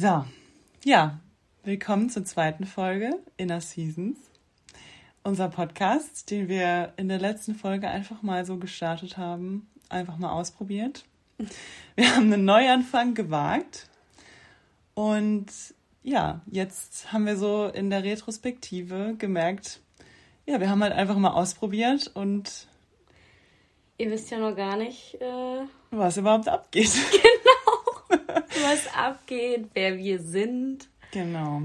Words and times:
So, 0.00 0.24
ja, 0.84 1.18
willkommen 1.64 2.08
zur 2.08 2.24
zweiten 2.24 2.66
Folge 2.66 3.18
Inner 3.36 3.60
Seasons. 3.60 4.16
Unser 5.24 5.48
Podcast, 5.48 6.30
den 6.30 6.48
wir 6.48 6.92
in 6.96 7.08
der 7.08 7.18
letzten 7.18 7.56
Folge 7.56 7.88
einfach 7.88 8.22
mal 8.22 8.46
so 8.46 8.58
gestartet 8.58 9.16
haben, 9.16 9.68
einfach 9.88 10.16
mal 10.16 10.30
ausprobiert. 10.30 11.04
Wir 11.96 12.14
haben 12.14 12.32
einen 12.32 12.44
Neuanfang 12.44 13.14
gewagt 13.14 13.88
und 14.94 15.46
ja, 16.04 16.42
jetzt 16.46 17.12
haben 17.12 17.26
wir 17.26 17.36
so 17.36 17.66
in 17.66 17.90
der 17.90 18.04
Retrospektive 18.04 19.16
gemerkt, 19.18 19.80
ja, 20.46 20.60
wir 20.60 20.70
haben 20.70 20.84
halt 20.84 20.92
einfach 20.92 21.16
mal 21.16 21.32
ausprobiert 21.32 22.08
und 22.14 22.68
ihr 23.96 24.12
wisst 24.12 24.30
ja 24.30 24.38
noch 24.38 24.54
gar 24.54 24.76
nicht, 24.76 25.20
äh, 25.20 25.66
was 25.90 26.18
überhaupt 26.18 26.46
abgeht. 26.46 26.92
Was 28.62 28.94
abgeht, 28.94 29.68
wer 29.74 29.96
wir 29.96 30.20
sind. 30.20 30.88
Genau. 31.12 31.62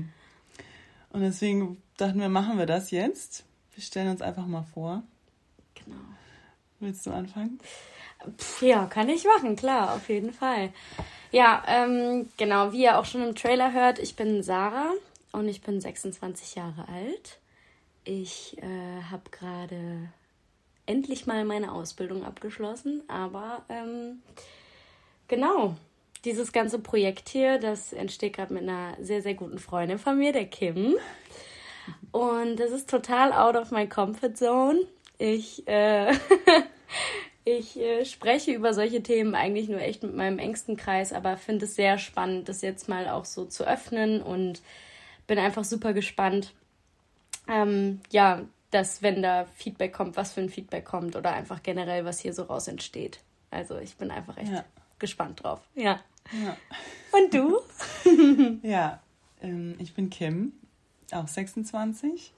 Und 1.11 1.21
deswegen 1.21 1.81
dachten 1.97 2.19
wir, 2.19 2.29
machen 2.29 2.57
wir 2.57 2.65
das 2.65 2.91
jetzt. 2.91 3.45
Wir 3.73 3.83
stellen 3.83 4.09
uns 4.09 4.21
einfach 4.21 4.45
mal 4.45 4.65
vor. 4.73 5.03
Genau. 5.75 5.97
Willst 6.79 7.05
du 7.05 7.11
anfangen? 7.11 7.59
Ja, 8.61 8.85
kann 8.85 9.09
ich 9.09 9.25
machen, 9.25 9.55
klar, 9.55 9.95
auf 9.95 10.09
jeden 10.09 10.31
Fall. 10.31 10.71
Ja, 11.31 11.63
ähm, 11.67 12.29
genau, 12.37 12.71
wie 12.71 12.83
ihr 12.83 12.97
auch 12.97 13.05
schon 13.05 13.23
im 13.23 13.35
Trailer 13.35 13.73
hört, 13.73 13.99
ich 13.99 14.15
bin 14.15 14.43
Sarah 14.43 14.91
und 15.31 15.47
ich 15.47 15.61
bin 15.61 15.81
26 15.81 16.55
Jahre 16.55 16.87
alt. 16.87 17.39
Ich 18.05 18.57
äh, 18.61 19.01
habe 19.09 19.29
gerade 19.31 20.09
endlich 20.85 21.25
mal 21.25 21.45
meine 21.45 21.71
Ausbildung 21.71 22.23
abgeschlossen, 22.23 23.01
aber 23.07 23.63
ähm, 23.69 24.21
genau, 25.27 25.75
dieses 26.25 26.51
ganze 26.51 26.79
Projekt 26.79 27.29
hier, 27.29 27.59
das 27.59 27.93
entsteht 27.93 28.33
gerade 28.33 28.53
mit 28.53 28.63
einer 28.63 28.95
sehr, 28.99 29.21
sehr 29.21 29.33
guten 29.33 29.59
Freundin 29.59 29.99
von 29.99 30.17
mir, 30.17 30.31
der 30.31 30.45
Kim. 30.45 30.95
Und 32.11 32.57
das 32.57 32.71
ist 32.71 32.89
total 32.89 33.33
out 33.33 33.55
of 33.55 33.71
my 33.71 33.87
comfort 33.87 34.35
zone. 34.35 34.85
Ich, 35.17 35.67
äh, 35.67 36.13
ich 37.45 37.77
äh, 37.77 38.05
spreche 38.05 38.51
über 38.53 38.73
solche 38.73 39.03
Themen 39.03 39.35
eigentlich 39.35 39.67
nur 39.67 39.81
echt 39.81 40.03
mit 40.03 40.15
meinem 40.15 40.39
engsten 40.39 40.77
Kreis, 40.77 41.11
aber 41.11 41.37
finde 41.37 41.65
es 41.65 41.75
sehr 41.75 41.97
spannend, 41.97 42.47
das 42.47 42.61
jetzt 42.61 42.87
mal 42.87 43.09
auch 43.09 43.25
so 43.25 43.45
zu 43.45 43.67
öffnen 43.67 44.21
und 44.21 44.61
bin 45.27 45.39
einfach 45.39 45.63
super 45.63 45.93
gespannt. 45.93 46.53
Ähm, 47.47 47.99
ja, 48.11 48.43
dass 48.71 49.01
wenn 49.01 49.21
da 49.21 49.45
Feedback 49.55 49.93
kommt, 49.93 50.15
was 50.15 50.33
für 50.33 50.41
ein 50.41 50.49
Feedback 50.49 50.85
kommt 50.85 51.15
oder 51.15 51.33
einfach 51.33 51.61
generell, 51.61 52.05
was 52.05 52.19
hier 52.19 52.33
so 52.33 52.43
raus 52.43 52.67
entsteht. 52.67 53.19
Also 53.51 53.77
ich 53.77 53.97
bin 53.97 54.09
einfach 54.09 54.37
echt 54.37 54.51
ja. 54.51 54.63
gespannt 54.99 55.43
drauf. 55.43 55.61
Ja. 55.75 55.99
Ja. 56.31 56.57
Und 57.11 57.33
du? 57.33 57.59
ja, 58.67 59.01
ähm, 59.41 59.75
ich 59.79 59.93
bin 59.93 60.09
Kim, 60.09 60.53
auch 61.11 61.27
26. 61.27 62.33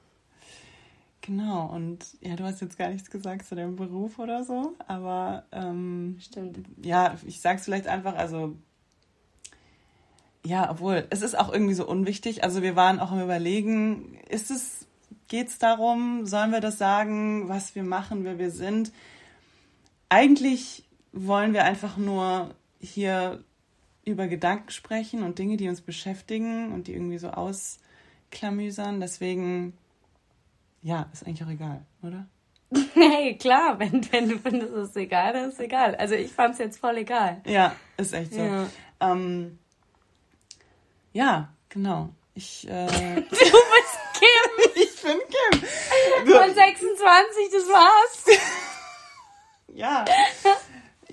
Genau, 1.21 1.65
und 1.67 2.05
ja, 2.21 2.35
du 2.35 2.43
hast 2.43 2.61
jetzt 2.61 2.77
gar 2.77 2.89
nichts 2.89 3.09
gesagt 3.09 3.47
zu 3.47 3.55
deinem 3.55 3.75
Beruf 3.75 4.19
oder 4.19 4.43
so, 4.43 4.75
aber 4.87 5.45
ähm, 5.51 6.17
stimmt. 6.19 6.59
Ja, 6.83 7.15
ich 7.25 7.41
sag's 7.41 7.65
vielleicht 7.65 7.87
einfach, 7.87 8.15
also 8.15 8.55
ja, 10.45 10.69
obwohl, 10.69 11.07
es 11.09 11.23
ist 11.23 11.37
auch 11.37 11.51
irgendwie 11.51 11.73
so 11.73 11.87
unwichtig. 11.87 12.43
Also 12.43 12.61
wir 12.61 12.75
waren 12.75 12.99
auch 12.99 13.11
am 13.11 13.23
überlegen, 13.23 14.19
ist 14.29 14.51
es 14.51 14.85
geht 15.27 15.47
es 15.47 15.57
darum, 15.57 16.25
sollen 16.25 16.51
wir 16.51 16.61
das 16.61 16.77
sagen, 16.77 17.49
was 17.49 17.75
wir 17.75 17.83
machen, 17.83 18.23
wer 18.23 18.37
wir 18.37 18.51
sind. 18.51 18.91
Eigentlich 20.09 20.83
wollen 21.11 21.53
wir 21.53 21.63
einfach 21.63 21.97
nur 21.97 22.53
hier 22.79 23.43
über 24.05 24.27
Gedanken 24.27 24.69
sprechen 24.69 25.23
und 25.23 25.39
Dinge, 25.39 25.57
die 25.57 25.67
uns 25.67 25.81
beschäftigen 25.81 26.71
und 26.71 26.87
die 26.87 26.93
irgendwie 26.93 27.17
so 27.17 27.29
ausklamüsern. 27.29 29.01
Deswegen, 29.01 29.73
ja, 30.83 31.09
ist 31.11 31.25
eigentlich 31.25 31.43
auch 31.43 31.51
egal, 31.51 31.85
oder? 32.03 32.27
Hey, 32.93 33.37
klar, 33.37 33.79
wenn, 33.79 34.11
wenn 34.11 34.29
du 34.29 34.39
findest, 34.39 34.73
es 34.73 34.89
ist 34.89 34.97
egal, 34.97 35.33
dann 35.33 35.49
ist 35.49 35.55
es 35.55 35.59
egal. 35.59 35.95
Also 35.95 36.15
ich 36.15 36.31
fand 36.31 36.53
es 36.53 36.59
jetzt 36.59 36.79
voll 36.79 36.97
egal. 36.97 37.41
Ja, 37.45 37.75
ist 37.97 38.13
echt 38.13 38.33
so. 38.33 38.39
Ja, 38.39 38.67
ähm, 38.99 39.59
ja 41.13 41.53
genau. 41.69 42.09
Ich, 42.33 42.67
äh, 42.67 42.85
du 43.15 43.21
bist 43.29 43.39
Kim. 44.13 44.71
ich 44.75 45.01
bin 45.01 45.17
Kim. 45.19 46.33
Von 46.33 46.53
26, 46.53 47.51
das 47.51 47.67
war's. 47.69 48.39
ja. 49.73 50.05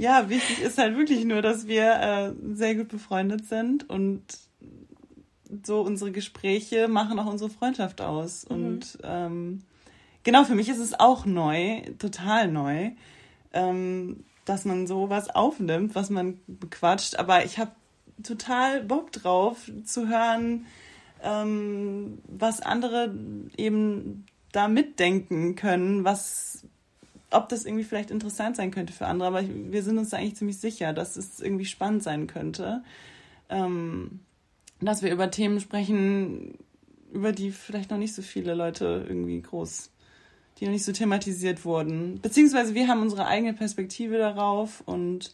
Ja, 0.02 0.28
wichtig 0.28 0.60
ist 0.60 0.78
halt 0.78 0.96
wirklich 0.96 1.24
nur, 1.24 1.42
dass 1.42 1.68
wir 1.68 1.92
äh, 1.92 2.32
sehr 2.56 2.74
gut 2.74 2.88
befreundet 2.88 3.46
sind 3.46 3.88
und 3.88 4.24
so 5.64 5.80
unsere 5.82 6.10
Gespräche 6.10 6.88
machen 6.88 7.20
auch 7.20 7.26
unsere 7.26 7.50
Freundschaft 7.50 8.00
aus. 8.00 8.44
Mhm. 8.48 8.56
Und 8.56 8.98
ähm, 9.04 9.62
genau, 10.24 10.42
für 10.42 10.56
mich 10.56 10.68
ist 10.68 10.80
es 10.80 10.98
auch 10.98 11.24
neu, 11.24 11.82
total 12.00 12.50
neu, 12.50 12.90
ähm, 13.52 14.24
dass 14.44 14.64
man 14.64 14.88
sowas 14.88 15.30
aufnimmt, 15.30 15.94
was 15.94 16.10
man 16.10 16.40
bequatscht. 16.48 17.14
Aber 17.14 17.44
ich 17.44 17.60
habe 17.60 17.70
total 18.24 18.82
Bock 18.82 19.12
drauf 19.12 19.70
zu 19.84 20.08
hören, 20.08 20.66
ähm, 21.22 22.18
was 22.26 22.60
andere 22.60 23.14
eben 23.56 24.26
da 24.50 24.66
mitdenken 24.66 25.54
können, 25.54 26.04
was, 26.04 26.66
ob 27.32 27.48
das 27.48 27.64
irgendwie 27.64 27.84
vielleicht 27.84 28.10
interessant 28.10 28.56
sein 28.56 28.70
könnte 28.70 28.92
für 28.92 29.06
andere. 29.06 29.28
Aber 29.28 29.42
wir 29.46 29.82
sind 29.82 29.98
uns 29.98 30.10
da 30.10 30.18
eigentlich 30.18 30.36
ziemlich 30.36 30.58
sicher, 30.58 30.92
dass 30.92 31.16
es 31.16 31.40
irgendwie 31.40 31.64
spannend 31.64 32.02
sein 32.02 32.26
könnte. 32.26 32.82
Ähm, 33.48 34.20
dass 34.80 35.02
wir 35.02 35.12
über 35.12 35.30
Themen 35.30 35.60
sprechen, 35.60 36.58
über 37.12 37.32
die 37.32 37.50
vielleicht 37.50 37.90
noch 37.90 37.98
nicht 37.98 38.14
so 38.14 38.22
viele 38.22 38.54
Leute 38.54 39.04
irgendwie 39.06 39.40
groß, 39.40 39.90
die 40.58 40.64
noch 40.64 40.72
nicht 40.72 40.84
so 40.84 40.92
thematisiert 40.92 41.64
wurden. 41.64 42.20
Beziehungsweise 42.20 42.74
wir 42.74 42.88
haben 42.88 43.02
unsere 43.02 43.26
eigene 43.26 43.54
Perspektive 43.54 44.18
darauf 44.18 44.82
und 44.86 45.32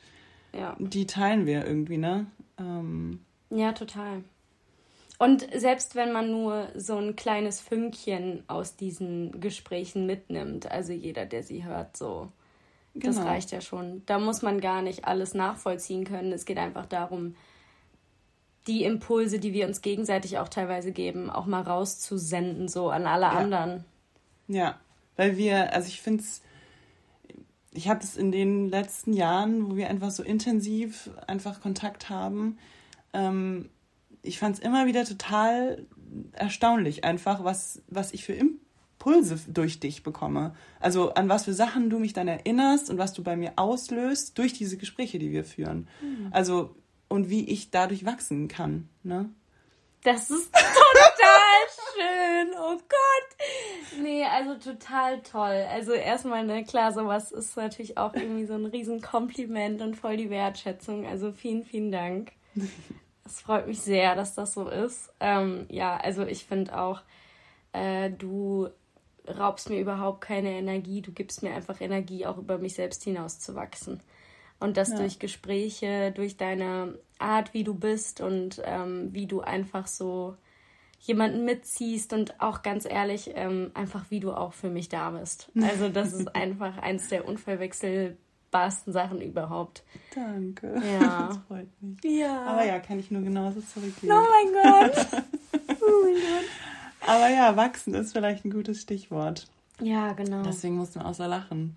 ja. 0.52 0.76
die 0.78 1.06
teilen 1.06 1.46
wir 1.46 1.66
irgendwie, 1.66 1.98
ne? 1.98 2.26
Ähm, 2.58 3.20
ja, 3.50 3.72
total. 3.72 4.22
Und 5.18 5.48
selbst 5.52 5.96
wenn 5.96 6.12
man 6.12 6.30
nur 6.30 6.68
so 6.76 6.96
ein 6.96 7.16
kleines 7.16 7.60
Fünkchen 7.60 8.44
aus 8.46 8.76
diesen 8.76 9.40
Gesprächen 9.40 10.06
mitnimmt, 10.06 10.70
also 10.70 10.92
jeder, 10.92 11.26
der 11.26 11.42
sie 11.42 11.64
hört, 11.64 11.96
so, 11.96 12.28
genau. 12.94 13.16
das 13.16 13.24
reicht 13.24 13.50
ja 13.50 13.60
schon. 13.60 14.02
Da 14.06 14.20
muss 14.20 14.42
man 14.42 14.60
gar 14.60 14.80
nicht 14.80 15.06
alles 15.06 15.34
nachvollziehen 15.34 16.04
können. 16.04 16.32
Es 16.32 16.44
geht 16.44 16.58
einfach 16.58 16.86
darum, 16.86 17.34
die 18.68 18.84
Impulse, 18.84 19.40
die 19.40 19.52
wir 19.52 19.66
uns 19.66 19.80
gegenseitig 19.80 20.38
auch 20.38 20.48
teilweise 20.48 20.92
geben, 20.92 21.30
auch 21.30 21.46
mal 21.46 21.62
rauszusenden, 21.62 22.68
so 22.68 22.90
an 22.90 23.06
alle 23.06 23.22
ja. 23.22 23.30
anderen. 23.30 23.84
Ja, 24.46 24.78
weil 25.16 25.36
wir, 25.36 25.72
also 25.72 25.88
ich 25.88 26.00
finde 26.00 26.22
es, 26.22 26.42
ich 27.72 27.88
habe 27.88 28.04
es 28.04 28.16
in 28.16 28.30
den 28.30 28.68
letzten 28.68 29.14
Jahren, 29.14 29.68
wo 29.68 29.76
wir 29.76 29.88
einfach 29.88 30.12
so 30.12 30.22
intensiv 30.22 31.10
einfach 31.26 31.60
Kontakt 31.60 32.08
haben, 32.08 32.58
ähm, 33.12 33.68
ich 34.22 34.38
fand 34.38 34.56
es 34.56 34.60
immer 34.60 34.86
wieder 34.86 35.04
total 35.04 35.86
erstaunlich, 36.32 37.04
einfach, 37.04 37.44
was, 37.44 37.82
was 37.88 38.12
ich 38.12 38.24
für 38.24 38.32
Impulse 38.32 39.38
durch 39.48 39.80
dich 39.80 40.02
bekomme. 40.02 40.54
Also 40.80 41.14
an 41.14 41.28
was 41.28 41.44
für 41.44 41.52
Sachen 41.52 41.90
du 41.90 41.98
mich 41.98 42.12
dann 42.12 42.28
erinnerst 42.28 42.90
und 42.90 42.98
was 42.98 43.12
du 43.12 43.22
bei 43.22 43.36
mir 43.36 43.52
auslöst 43.56 44.38
durch 44.38 44.52
diese 44.52 44.76
Gespräche, 44.76 45.18
die 45.18 45.32
wir 45.32 45.44
führen. 45.44 45.88
Mhm. 46.00 46.28
Also 46.30 46.74
und 47.08 47.30
wie 47.30 47.48
ich 47.48 47.70
dadurch 47.70 48.04
wachsen 48.04 48.48
kann. 48.48 48.88
Ne? 49.02 49.30
Das 50.02 50.30
ist 50.30 50.52
total 50.52 51.64
schön. 51.94 52.50
Oh 52.58 52.76
Gott. 52.76 54.02
Nee, 54.02 54.24
also 54.24 54.54
total 54.54 55.20
toll. 55.22 55.66
Also 55.70 55.92
erstmal, 55.92 56.44
ne, 56.44 56.64
klar, 56.64 56.92
sowas 56.92 57.32
ist 57.32 57.56
natürlich 57.56 57.98
auch 57.98 58.14
irgendwie 58.14 58.46
so 58.46 58.54
ein 58.54 58.66
Riesenkompliment 58.66 59.82
und 59.82 59.96
voll 59.96 60.16
die 60.16 60.30
Wertschätzung. 60.30 61.06
Also 61.06 61.32
vielen, 61.32 61.64
vielen 61.64 61.90
Dank. 61.90 62.32
Es 63.28 63.42
freut 63.42 63.66
mich 63.66 63.80
sehr, 63.82 64.14
dass 64.14 64.34
das 64.34 64.54
so 64.54 64.68
ist. 64.68 65.12
Ähm, 65.20 65.66
ja, 65.68 65.96
also 65.98 66.24
ich 66.24 66.46
finde 66.46 66.78
auch, 66.78 67.02
äh, 67.72 68.10
du 68.10 68.68
raubst 69.28 69.68
mir 69.68 69.80
überhaupt 69.80 70.22
keine 70.22 70.52
Energie. 70.52 71.02
Du 71.02 71.12
gibst 71.12 71.42
mir 71.42 71.54
einfach 71.54 71.80
Energie, 71.80 72.24
auch 72.24 72.38
über 72.38 72.56
mich 72.56 72.74
selbst 72.74 73.04
hinaus 73.04 73.38
zu 73.38 73.54
wachsen. 73.54 74.00
Und 74.60 74.76
das 74.76 74.90
ja. 74.90 74.96
durch 74.96 75.18
Gespräche, 75.18 76.10
durch 76.12 76.36
deine 76.36 76.98
Art, 77.18 77.52
wie 77.52 77.64
du 77.64 77.74
bist 77.74 78.20
und 78.22 78.62
ähm, 78.64 79.12
wie 79.12 79.26
du 79.26 79.42
einfach 79.42 79.86
so 79.86 80.36
jemanden 81.00 81.44
mitziehst 81.44 82.12
und 82.14 82.40
auch 82.40 82.62
ganz 82.62 82.84
ehrlich, 82.84 83.32
ähm, 83.34 83.70
einfach 83.74 84.06
wie 84.08 84.20
du 84.20 84.32
auch 84.32 84.54
für 84.54 84.70
mich 84.70 84.88
da 84.88 85.10
bist. 85.10 85.52
Also 85.60 85.90
das 85.90 86.12
ist 86.12 86.28
einfach 86.34 86.78
eins 86.78 87.08
der 87.08 87.28
unverwechselbaren 87.28 88.27
spaßigsten 88.48 88.92
Sachen 88.92 89.20
überhaupt. 89.20 89.82
Danke. 90.14 90.80
Ja. 91.00 91.28
Das 91.28 91.38
freut 91.46 91.68
mich. 91.80 91.98
Ja. 92.04 92.46
Aber 92.46 92.64
ja, 92.64 92.78
kann 92.78 92.98
ich 92.98 93.10
nur 93.10 93.22
genauso 93.22 93.60
zurückgeben. 93.60 94.12
Oh 94.12 94.24
mein 94.30 94.52
Gott. 94.52 95.06
oh 95.68 96.04
mein 96.04 96.14
Gott. 96.14 97.06
Aber 97.06 97.28
ja, 97.28 97.56
wachsen 97.56 97.94
ist 97.94 98.12
vielleicht 98.12 98.44
ein 98.44 98.50
gutes 98.50 98.80
Stichwort. 98.80 99.46
Ja, 99.80 100.12
genau. 100.12 100.42
Deswegen 100.42 100.76
mussten 100.76 101.00
wir 101.00 101.14
so 101.14 101.24
lachen. 101.24 101.76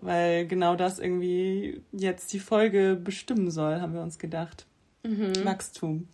Weil 0.00 0.46
genau 0.46 0.76
das 0.76 0.98
irgendwie 0.98 1.80
jetzt 1.92 2.32
die 2.32 2.40
Folge 2.40 2.96
bestimmen 2.96 3.50
soll, 3.50 3.80
haben 3.80 3.94
wir 3.94 4.02
uns 4.02 4.18
gedacht. 4.18 4.66
Mhm. 5.02 5.32
Wachstum. 5.44 6.08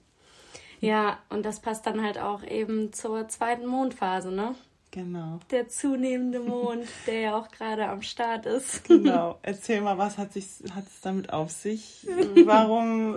Ja, 0.81 1.19
und 1.29 1.45
das 1.45 1.61
passt 1.61 1.87
dann 1.87 2.03
halt 2.03 2.19
auch 2.19 2.43
eben 2.43 2.93
zur 2.93 3.29
zweiten 3.29 3.67
Mondphase, 3.67 4.31
ne? 4.31 4.55
Genau. 4.93 5.39
Der 5.51 5.69
zunehmende 5.69 6.41
Mond, 6.41 6.85
der 7.07 7.21
ja 7.21 7.37
auch 7.37 7.49
gerade 7.49 7.89
am 7.89 8.03
Start 8.03 8.47
ist. 8.47 8.89
Genau. 8.89 9.39
Erzähl 9.43 9.81
mal, 9.81 9.99
was 9.99 10.19
hat, 10.19 10.33
sich, 10.33 10.47
hat 10.75 10.87
es 10.87 11.01
damit 11.01 11.33
auf 11.33 11.51
sich? 11.51 12.07
Warum 12.45 13.17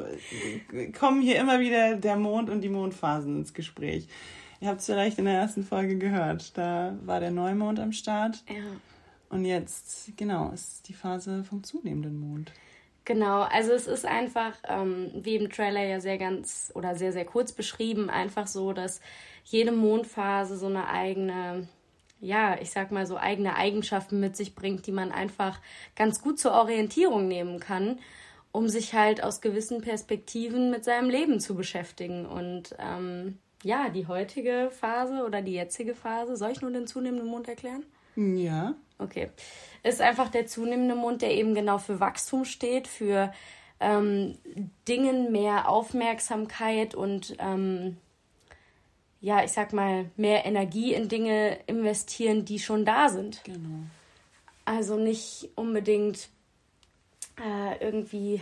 kommen 0.98 1.22
hier 1.22 1.40
immer 1.40 1.60
wieder 1.60 1.96
der 1.96 2.16
Mond 2.16 2.50
und 2.50 2.62
die 2.62 2.70
Mondphasen 2.70 3.38
ins 3.38 3.54
Gespräch? 3.54 4.08
Ihr 4.62 4.70
habt 4.70 4.80
es 4.80 4.86
vielleicht 4.86 5.18
in 5.18 5.25
der 5.25 5.34
ersten 5.34 5.64
Folge 5.64 5.98
gehört. 5.98 6.58
Da 6.58 6.96
war 7.04 7.20
der 7.20 7.31
Neumond 7.31 7.80
am 7.80 7.92
Start. 7.92 8.44
Ja. 8.48 8.64
Und 9.30 9.46
jetzt, 9.46 10.16
genau, 10.16 10.52
ist 10.52 10.88
die 10.88 10.94
Phase 10.94 11.44
vom 11.44 11.64
zunehmenden 11.64 12.20
Mond. 12.20 12.52
Genau, 13.06 13.42
also 13.42 13.74
es 13.74 13.88
ist 13.88 14.06
einfach, 14.06 14.54
ähm, 14.66 15.12
wie 15.16 15.36
im 15.36 15.50
Trailer 15.50 15.84
ja 15.84 16.00
sehr 16.00 16.18
ganz 16.18 16.72
oder 16.75 16.96
sehr, 16.96 17.12
sehr 17.12 17.25
kurz 17.25 17.52
beschrieben, 17.52 18.10
einfach 18.10 18.48
so, 18.48 18.72
dass 18.72 19.02
jede 19.44 19.72
Mondphase 19.72 20.57
so 20.57 20.68
eine 20.68 20.88
eigene, 20.88 21.68
ja, 22.19 22.57
ich 22.62 22.72
sag 22.72 22.92
mal 22.92 23.06
so 23.06 23.18
eigene 23.18 23.56
Eigenschaften 23.56 24.19
mit 24.19 24.36
sich 24.36 24.56
bringt, 24.56 24.88
die 24.88 24.92
man 24.92 25.12
einfach 25.12 25.60
ganz 25.95 26.22
gut 26.22 26.40
zur 26.40 26.54
Orientierung 26.54 27.28
nehmen 27.28 27.60
kann, 27.60 28.00
um 28.51 28.69
sich 28.69 28.94
halt 28.94 29.24
aus 29.24 29.42
gewissen 29.42 29.81
Perspektiven 29.81 30.72
mit 30.72 30.84
seinem 30.84 31.10
Leben 31.10 31.40
zu 31.40 31.56
beschäftigen. 31.56 32.25
Und 32.25 32.75
ähm, 32.80 33.40
ja, 33.63 33.90
die 33.90 34.07
heutige 34.07 34.69
Phase 34.72 35.25
oder 35.25 35.42
die 35.42 35.54
jetzige 35.54 35.96
Phase, 35.96 36.38
soll 36.38 36.51
ich 36.51 36.62
nur 36.62 36.72
den 36.72 36.88
zunehmenden 36.88 37.28
Mond 37.28 37.48
erklären? 37.48 37.84
Ja. 38.16 38.75
Okay. 39.00 39.30
Ist 39.84 40.01
einfach 40.01 40.30
der 40.30 40.46
zunehmende 40.46 40.96
Mond, 40.96 41.22
der 41.22 41.31
eben 41.31 41.56
genau 41.56 41.78
für 41.78 42.00
Wachstum 42.00 42.46
steht, 42.46 42.88
für 42.88 43.34
ähm, 43.80 44.38
Dingen 44.88 45.31
mehr 45.31 45.68
Aufmerksamkeit 45.68 46.96
und 46.96 47.36
ähm, 47.39 47.98
ja, 49.24 49.42
ich 49.42 49.54
sag 49.54 49.72
mal, 49.72 50.12
mehr 50.18 50.46
Energie 50.46 50.94
in 50.94 51.08
Dinge 51.08 51.58
investieren, 51.66 52.44
die 52.44 52.60
schon 52.60 52.84
da 52.84 53.08
sind. 53.08 53.42
Genau. 53.46 53.86
Also 54.66 54.98
nicht 54.98 55.50
unbedingt 55.56 56.28
äh, 57.42 57.81
irgendwie 57.81 58.42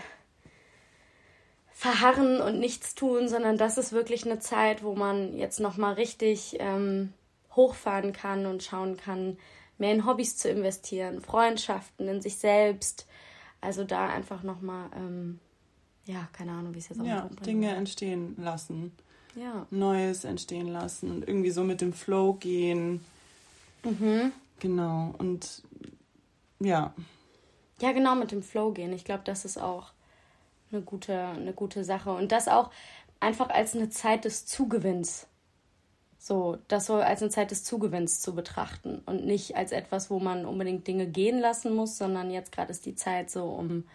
verharren 1.72 2.42
und 2.42 2.60
nichts 2.60 2.96
tun, 2.96 3.30
sondern 3.30 3.60
das 3.60 3.78
ist 3.78 3.92
wirklich 3.92 4.26
eine 4.26 4.40
Zeit, 4.40 4.82
wo 4.82 4.96
man 4.96 5.38
jetzt 5.38 5.60
nochmal 5.60 5.94
richtig 5.94 6.58
ähm, 6.60 7.14
hochfahren 7.56 8.12
kann 8.12 8.48
und 8.48 8.64
schauen 8.64 8.98
kann, 8.98 9.38
mehr 9.78 9.94
in 9.94 10.08
Hobbys 10.08 10.38
zu 10.38 10.50
investieren, 10.50 11.22
Freundschaften, 11.22 12.08
in 12.08 12.22
sich 12.22 12.38
selbst. 12.38 13.06
Also 13.62 13.84
da 13.84 14.10
einfach 14.10 14.42
nochmal, 14.42 14.90
ähm, 14.96 15.40
ja, 16.06 16.28
keine 16.34 16.54
Ahnung, 16.54 16.74
wie 16.74 16.80
es 16.80 16.90
jetzt 16.90 17.00
auch 17.02 17.06
Ja, 17.06 17.30
Dinge 17.46 17.70
entstehen 17.76 18.36
lassen. 18.40 18.94
Ja. 19.36 19.66
Neues 19.70 20.24
entstehen 20.24 20.68
lassen 20.68 21.12
und 21.12 21.28
irgendwie 21.28 21.52
so 21.52 21.64
mit 21.64 21.82
dem 21.82 21.94
Flow 21.94 22.34
gehen. 22.34 23.04
Mhm. 23.84 24.32
Genau. 24.60 25.14
Und 25.18 25.64
ja. 26.60 26.94
Ja, 27.80 27.92
genau, 27.92 28.16
mit 28.16 28.32
dem 28.32 28.44
Flow 28.44 28.72
gehen. 28.72 28.94
Ich 28.94 29.06
glaube, 29.06 29.24
das 29.26 29.46
ist 29.46 29.58
auch 29.58 29.92
eine 30.72 30.82
gute, 30.82 31.18
eine 31.20 31.54
gute 31.54 31.84
Sache. 31.84 32.12
Und 32.12 32.32
das 32.32 32.48
auch 32.48 32.72
einfach 33.20 33.50
als 33.50 33.76
eine 33.76 33.90
Zeit 33.90 34.26
des 34.26 34.46
Zugewinns. 34.46 35.28
So, 36.20 36.60
das 36.68 36.86
so 36.86 36.96
als 36.96 37.22
eine 37.22 37.32
Zeit 37.32 37.50
des 37.50 37.64
Zugewinns 37.64 38.20
zu 38.20 38.36
betrachten 38.36 39.02
und 39.08 39.26
nicht 39.26 39.56
als 39.56 39.72
etwas, 39.72 40.12
wo 40.12 40.20
man 40.20 40.46
unbedingt 40.46 40.86
Dinge 40.86 41.08
gehen 41.08 41.40
lassen 41.40 41.74
muss, 41.74 41.98
sondern 41.98 42.30
jetzt 42.30 42.52
gerade 42.52 42.70
ist 42.70 42.86
die 42.86 42.96
Zeit 42.96 43.32
so, 43.32 43.46
um 43.46 43.86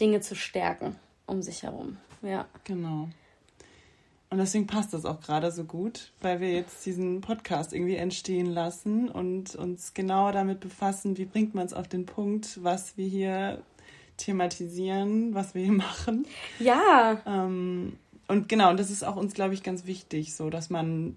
Dinge 0.00 0.20
zu 0.20 0.34
stärken 0.34 0.96
um 1.26 1.42
sich 1.42 1.62
herum. 1.62 1.98
Ja. 2.22 2.46
Genau. 2.64 3.08
Und 4.28 4.38
deswegen 4.38 4.66
passt 4.66 4.92
das 4.92 5.04
auch 5.04 5.20
gerade 5.20 5.52
so 5.52 5.64
gut, 5.64 6.12
weil 6.20 6.40
wir 6.40 6.52
jetzt 6.52 6.84
diesen 6.84 7.20
Podcast 7.20 7.72
irgendwie 7.72 7.94
entstehen 7.94 8.46
lassen 8.46 9.08
und 9.08 9.54
uns 9.54 9.94
genau 9.94 10.32
damit 10.32 10.58
befassen, 10.60 11.16
wie 11.16 11.26
bringt 11.26 11.54
man 11.54 11.64
es 11.64 11.72
auf 11.72 11.86
den 11.86 12.06
Punkt, 12.06 12.62
was 12.62 12.96
wir 12.96 13.06
hier 13.06 13.62
thematisieren, 14.16 15.34
was 15.34 15.54
wir 15.54 15.62
hier 15.62 15.72
machen. 15.72 16.26
Ja. 16.58 17.22
Ähm, 17.24 17.96
und 18.28 18.48
genau, 18.48 18.70
und 18.70 18.80
das 18.80 18.90
ist 18.90 19.04
auch 19.04 19.16
uns, 19.16 19.34
glaube 19.34 19.54
ich, 19.54 19.62
ganz 19.62 19.86
wichtig, 19.86 20.34
so 20.34 20.50
dass 20.50 20.70
man 20.70 21.16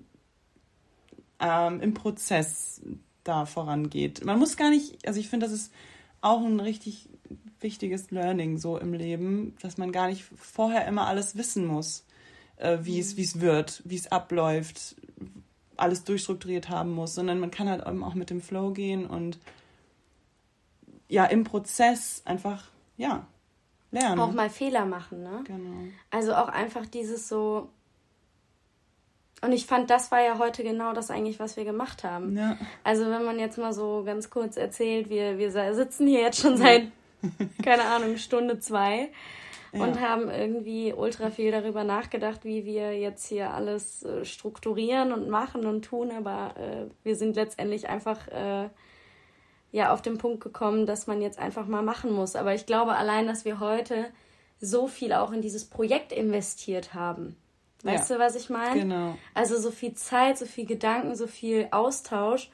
ähm, 1.39 1.81
im 1.81 1.93
Prozess 1.93 2.81
da 3.23 3.45
vorangeht. 3.45 4.23
Man 4.23 4.37
muss 4.39 4.57
gar 4.57 4.69
nicht, 4.69 5.07
also 5.07 5.19
ich 5.19 5.29
finde, 5.29 5.45
das 5.45 5.53
ist 5.53 5.71
auch 6.21 6.43
ein 6.43 6.59
richtig 6.59 7.09
wichtiges 7.59 8.11
Learning 8.11 8.57
so 8.57 8.77
im 8.77 8.93
Leben, 8.93 9.55
dass 9.61 9.77
man 9.77 9.91
gar 9.91 10.07
nicht 10.07 10.23
vorher 10.37 10.87
immer 10.87 11.07
alles 11.07 11.35
wissen 11.35 11.65
muss, 11.65 12.05
äh, 12.59 12.77
wie 12.81 12.99
es 12.99 13.17
wie 13.17 13.23
es 13.23 13.41
wird, 13.41 13.81
wie 13.85 13.95
es 13.95 14.11
abläuft, 14.11 14.95
alles 15.77 16.03
durchstrukturiert 16.03 16.69
haben 16.69 16.91
muss, 16.91 17.15
sondern 17.15 17.39
man 17.39 17.51
kann 17.51 17.69
halt 17.69 17.85
eben 17.87 18.03
auch 18.03 18.13
mit 18.13 18.29
dem 18.29 18.41
Flow 18.41 18.71
gehen 18.71 19.05
und 19.05 19.39
ja 21.07 21.25
im 21.25 21.43
Prozess 21.43 22.21
einfach 22.25 22.65
ja 22.97 23.25
lernen. 23.91 24.19
Auch 24.19 24.31
mal 24.31 24.49
Fehler 24.49 24.85
machen, 24.85 25.23
ne? 25.23 25.41
Genau. 25.45 25.87
Also 26.11 26.35
auch 26.35 26.49
einfach 26.49 26.85
dieses 26.85 27.27
so. 27.27 27.69
Und 29.41 29.53
ich 29.53 29.65
fand, 29.65 29.89
das 29.89 30.11
war 30.11 30.21
ja 30.21 30.37
heute 30.37 30.63
genau 30.63 30.91
das 30.91 31.09
eigentlich, 31.09 31.39
was 31.39 31.55
wir 31.55 31.63
gemacht 31.63 32.03
haben. 32.03 32.35
Ja. 32.35 32.57
Also 32.83 33.09
wenn 33.09 33.23
man 33.23 33.39
jetzt 33.39 33.57
mal 33.57 33.71
so 33.71 34.03
ganz 34.05 34.29
kurz 34.29 34.57
erzählt, 34.57 35.09
wir, 35.09 35.37
wir 35.37 35.73
sitzen 35.73 36.07
hier 36.07 36.19
jetzt 36.19 36.41
schon 36.41 36.57
seit, 36.57 36.91
keine 37.63 37.85
Ahnung, 37.85 38.17
Stunde 38.17 38.59
zwei 38.59 39.09
und 39.73 39.95
Ja. 39.95 39.99
haben 40.01 40.29
irgendwie 40.29 40.93
ultra 40.93 41.29
viel 41.29 41.51
darüber 41.51 41.83
nachgedacht, 41.83 42.43
wie 42.43 42.65
wir 42.65 42.97
jetzt 42.97 43.27
hier 43.27 43.53
alles 43.53 44.03
äh, 44.03 44.25
strukturieren 44.25 45.11
und 45.13 45.29
machen 45.29 45.65
und 45.65 45.83
tun, 45.85 46.11
aber 46.11 46.55
äh, 46.57 46.85
wir 47.03 47.15
sind 47.15 47.35
letztendlich 47.35 47.87
einfach 47.89 48.27
äh, 48.29 48.69
ja 49.71 49.93
auf 49.93 50.01
den 50.01 50.17
Punkt 50.17 50.41
gekommen, 50.43 50.85
dass 50.85 51.05
man 51.07 51.21
jetzt 51.21 51.37
einfach 51.39 51.67
mal 51.67 51.83
machen 51.83 52.11
muss. 52.11 52.35
Aber 52.35 52.53
ich 52.55 52.65
glaube 52.65 52.95
allein, 52.95 53.27
dass 53.27 53.45
wir 53.45 53.59
heute 53.59 54.05
so 54.59 54.87
viel 54.87 55.13
auch 55.13 55.31
in 55.31 55.41
dieses 55.41 55.65
Projekt 55.65 56.11
investiert 56.11 56.93
haben. 56.93 57.35
Weißt 57.83 58.09
Ja. 58.09 58.17
du, 58.17 58.21
was 58.21 58.35
ich 58.35 58.49
meine? 58.49 58.81
Genau. 58.81 59.15
Also 59.33 59.57
so 59.59 59.71
viel 59.71 59.93
Zeit, 59.93 60.37
so 60.37 60.45
viel 60.45 60.65
Gedanken, 60.65 61.15
so 61.15 61.27
viel 61.27 61.67
Austausch 61.71 62.49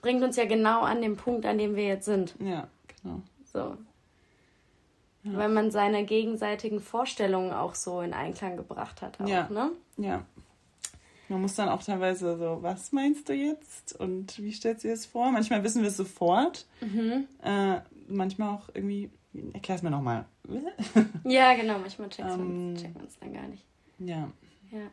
bringt 0.00 0.22
uns 0.22 0.36
ja 0.36 0.44
genau 0.46 0.82
an 0.82 1.02
den 1.02 1.16
Punkt, 1.16 1.44
an 1.44 1.58
dem 1.58 1.76
wir 1.76 1.84
jetzt 1.86 2.04
sind. 2.06 2.34
Ja, 2.38 2.68
genau. 3.02 3.20
So. 3.52 3.76
Weil 5.24 5.48
man 5.48 5.70
seine 5.70 6.04
gegenseitigen 6.04 6.80
Vorstellungen 6.80 7.52
auch 7.52 7.74
so 7.74 8.00
in 8.02 8.12
Einklang 8.12 8.56
gebracht 8.56 9.00
hat. 9.02 9.18
Auch, 9.20 9.26
Ja. 9.26 9.48
ne? 9.48 9.70
Ja. 9.96 10.24
Man 11.30 11.40
muss 11.40 11.54
dann 11.54 11.70
auch 11.70 11.82
teilweise 11.82 12.36
so, 12.36 12.58
was 12.60 12.92
meinst 12.92 13.28
du 13.30 13.32
jetzt? 13.32 13.98
Und 13.98 14.38
wie 14.38 14.52
stellst 14.52 14.84
du 14.84 14.88
dir 14.88 14.94
das 14.94 15.06
vor? 15.06 15.30
Manchmal 15.32 15.64
wissen 15.64 15.80
wir 15.80 15.88
es 15.88 15.96
sofort. 15.96 16.66
Mhm. 16.82 17.26
Äh, 17.42 17.80
manchmal 18.08 18.54
auch 18.54 18.68
irgendwie, 18.74 19.10
erklär 19.54 19.76
es 19.76 19.82
mir 19.82 19.90
nochmal. 19.90 20.26
Ja, 21.24 21.54
genau, 21.54 21.78
manchmal 21.78 22.10
checkt 22.10 22.28
Ähm. 22.30 22.74
man 22.74 23.06
es 23.06 23.18
dann 23.18 23.32
gar 23.32 23.46
nicht. 23.48 23.64
ja, 23.98 24.28
Ja. 24.70 24.86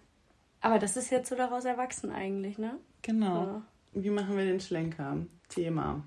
Aber 0.61 0.79
das 0.79 0.95
ist 0.95 1.09
jetzt 1.11 1.27
so 1.27 1.35
daraus 1.35 1.65
erwachsen 1.65 2.11
eigentlich, 2.11 2.57
ne? 2.57 2.77
genau. 3.01 3.43
Ja. 3.43 3.61
Wie 3.93 4.09
machen 4.11 4.37
wir 4.37 4.45
den 4.45 4.61
Schlenker? 4.61 5.17
Thema. 5.49 6.01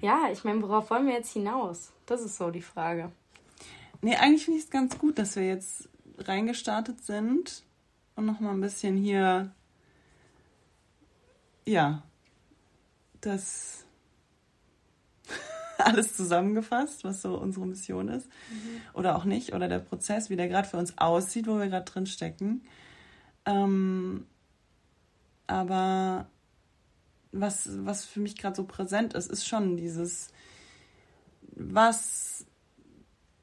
Ja, 0.00 0.28
ich 0.32 0.44
meine, 0.44 0.62
worauf 0.62 0.90
wollen 0.90 1.06
wir 1.06 1.14
jetzt 1.14 1.32
hinaus? 1.32 1.92
Das 2.06 2.20
ist 2.20 2.36
so 2.36 2.50
die 2.50 2.62
Frage. 2.62 3.10
Nee, 4.00 4.16
eigentlich 4.16 4.44
finde 4.44 4.58
ich 4.58 4.64
es 4.66 4.70
ganz 4.70 4.96
gut, 4.98 5.18
dass 5.18 5.34
wir 5.34 5.46
jetzt 5.46 5.88
reingestartet 6.18 7.04
sind 7.04 7.64
und 8.14 8.26
nochmal 8.26 8.54
ein 8.54 8.60
bisschen 8.60 8.96
hier, 8.96 9.50
ja, 11.66 12.02
das 13.20 13.84
alles 15.78 16.16
zusammengefasst, 16.16 17.02
was 17.02 17.22
so 17.22 17.36
unsere 17.36 17.66
Mission 17.66 18.08
ist. 18.08 18.28
Oder 18.94 19.16
auch 19.16 19.24
nicht, 19.24 19.52
oder 19.52 19.68
der 19.68 19.80
Prozess, 19.80 20.30
wie 20.30 20.36
der 20.36 20.48
gerade 20.48 20.68
für 20.68 20.76
uns 20.76 20.96
aussieht, 20.98 21.48
wo 21.48 21.58
wir 21.58 21.66
gerade 21.66 21.90
drin 21.90 22.06
stecken. 22.06 22.62
Ähm, 23.46 24.26
aber 25.48 26.26
was, 27.40 27.68
was 27.84 28.04
für 28.04 28.20
mich 28.20 28.36
gerade 28.36 28.56
so 28.56 28.64
präsent 28.64 29.14
ist, 29.14 29.30
ist 29.30 29.46
schon 29.46 29.76
dieses, 29.76 30.30
was 31.54 32.46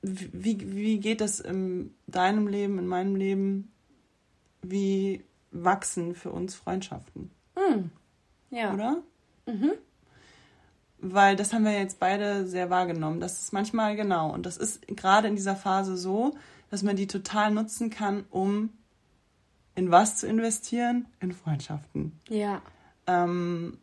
wie, 0.02 0.76
wie 0.76 1.00
geht 1.00 1.22
das 1.22 1.40
in 1.40 1.94
deinem 2.08 2.48
Leben, 2.48 2.78
in 2.78 2.88
meinem 2.88 3.16
Leben? 3.16 3.72
Wie 4.62 5.24
wachsen 5.52 6.16
für 6.16 6.32
uns 6.32 6.54
Freundschaften, 6.56 7.32
Ja. 8.50 8.74
oder? 8.74 9.02
Weil 11.00 11.36
das 11.36 11.54
haben 11.54 11.66
wir 11.66 11.74
jetzt 11.78 12.00
beide 12.00 12.48
sehr 12.48 12.70
wahrgenommen. 12.70 13.20
Das 13.20 13.40
ist 13.42 13.54
manchmal 13.54 13.96
genau. 13.96 14.34
Und 14.34 14.46
das 14.46 14.58
ist 14.58 14.88
gerade 14.88 15.28
in 15.28 15.36
dieser 15.36 15.56
Phase 15.56 15.98
so, 15.98 16.36
dass 16.72 16.84
man 16.84 16.96
die 16.96 17.08
total 17.08 17.52
nutzen 17.52 17.90
kann, 17.90 18.26
um 18.30 18.70
in 19.76 19.92
was 19.92 20.18
zu 20.18 20.28
investieren? 20.28 21.06
In 21.20 21.32
Freundschaften. 21.32 22.20
Ja. 22.28 22.62
Ähm, 23.08 23.78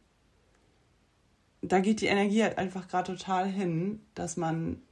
da 1.62 1.78
geht 1.81 2.00
die 2.00 2.07
Energie 2.07 2.42
halt 2.42 2.59
einfach 2.59 2.88
gerade 2.88 3.16
total 3.16 3.47
hin, 3.47 4.00
dass 4.14 4.37
man 4.37 4.83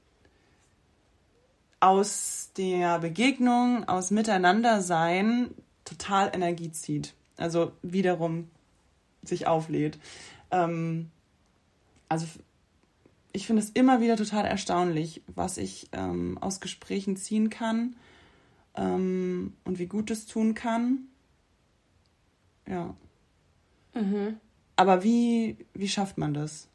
aus 1.80 2.52
der 2.56 2.98
Begegnung, 3.00 3.88
aus 3.88 4.10
Miteinandersein 4.10 5.50
total 5.84 6.30
Energie 6.32 6.70
zieht. 6.70 7.14
Also 7.36 7.72
wiederum 7.82 8.50
sich 9.22 9.46
auflädt. 9.46 9.98
Ähm, 10.50 11.10
also 12.08 12.26
ich 13.32 13.46
finde 13.46 13.62
es 13.62 13.70
immer 13.70 14.00
wieder 14.00 14.16
total 14.16 14.44
erstaunlich, 14.44 15.22
was 15.26 15.56
ich 15.56 15.88
ähm, 15.92 16.38
aus 16.38 16.60
Gesprächen 16.60 17.16
ziehen 17.16 17.50
kann 17.50 17.96
ähm, 18.76 19.54
und 19.64 19.78
wie 19.78 19.86
gut 19.86 20.10
es 20.10 20.26
tun 20.26 20.54
kann. 20.54 21.08
Ja. 22.66 22.94
Mhm. 23.94 24.38
Aber 24.80 25.02
wie, 25.02 25.58
wie 25.74 25.90
schafft 25.90 26.16
man 26.16 26.32
das? 26.32 26.66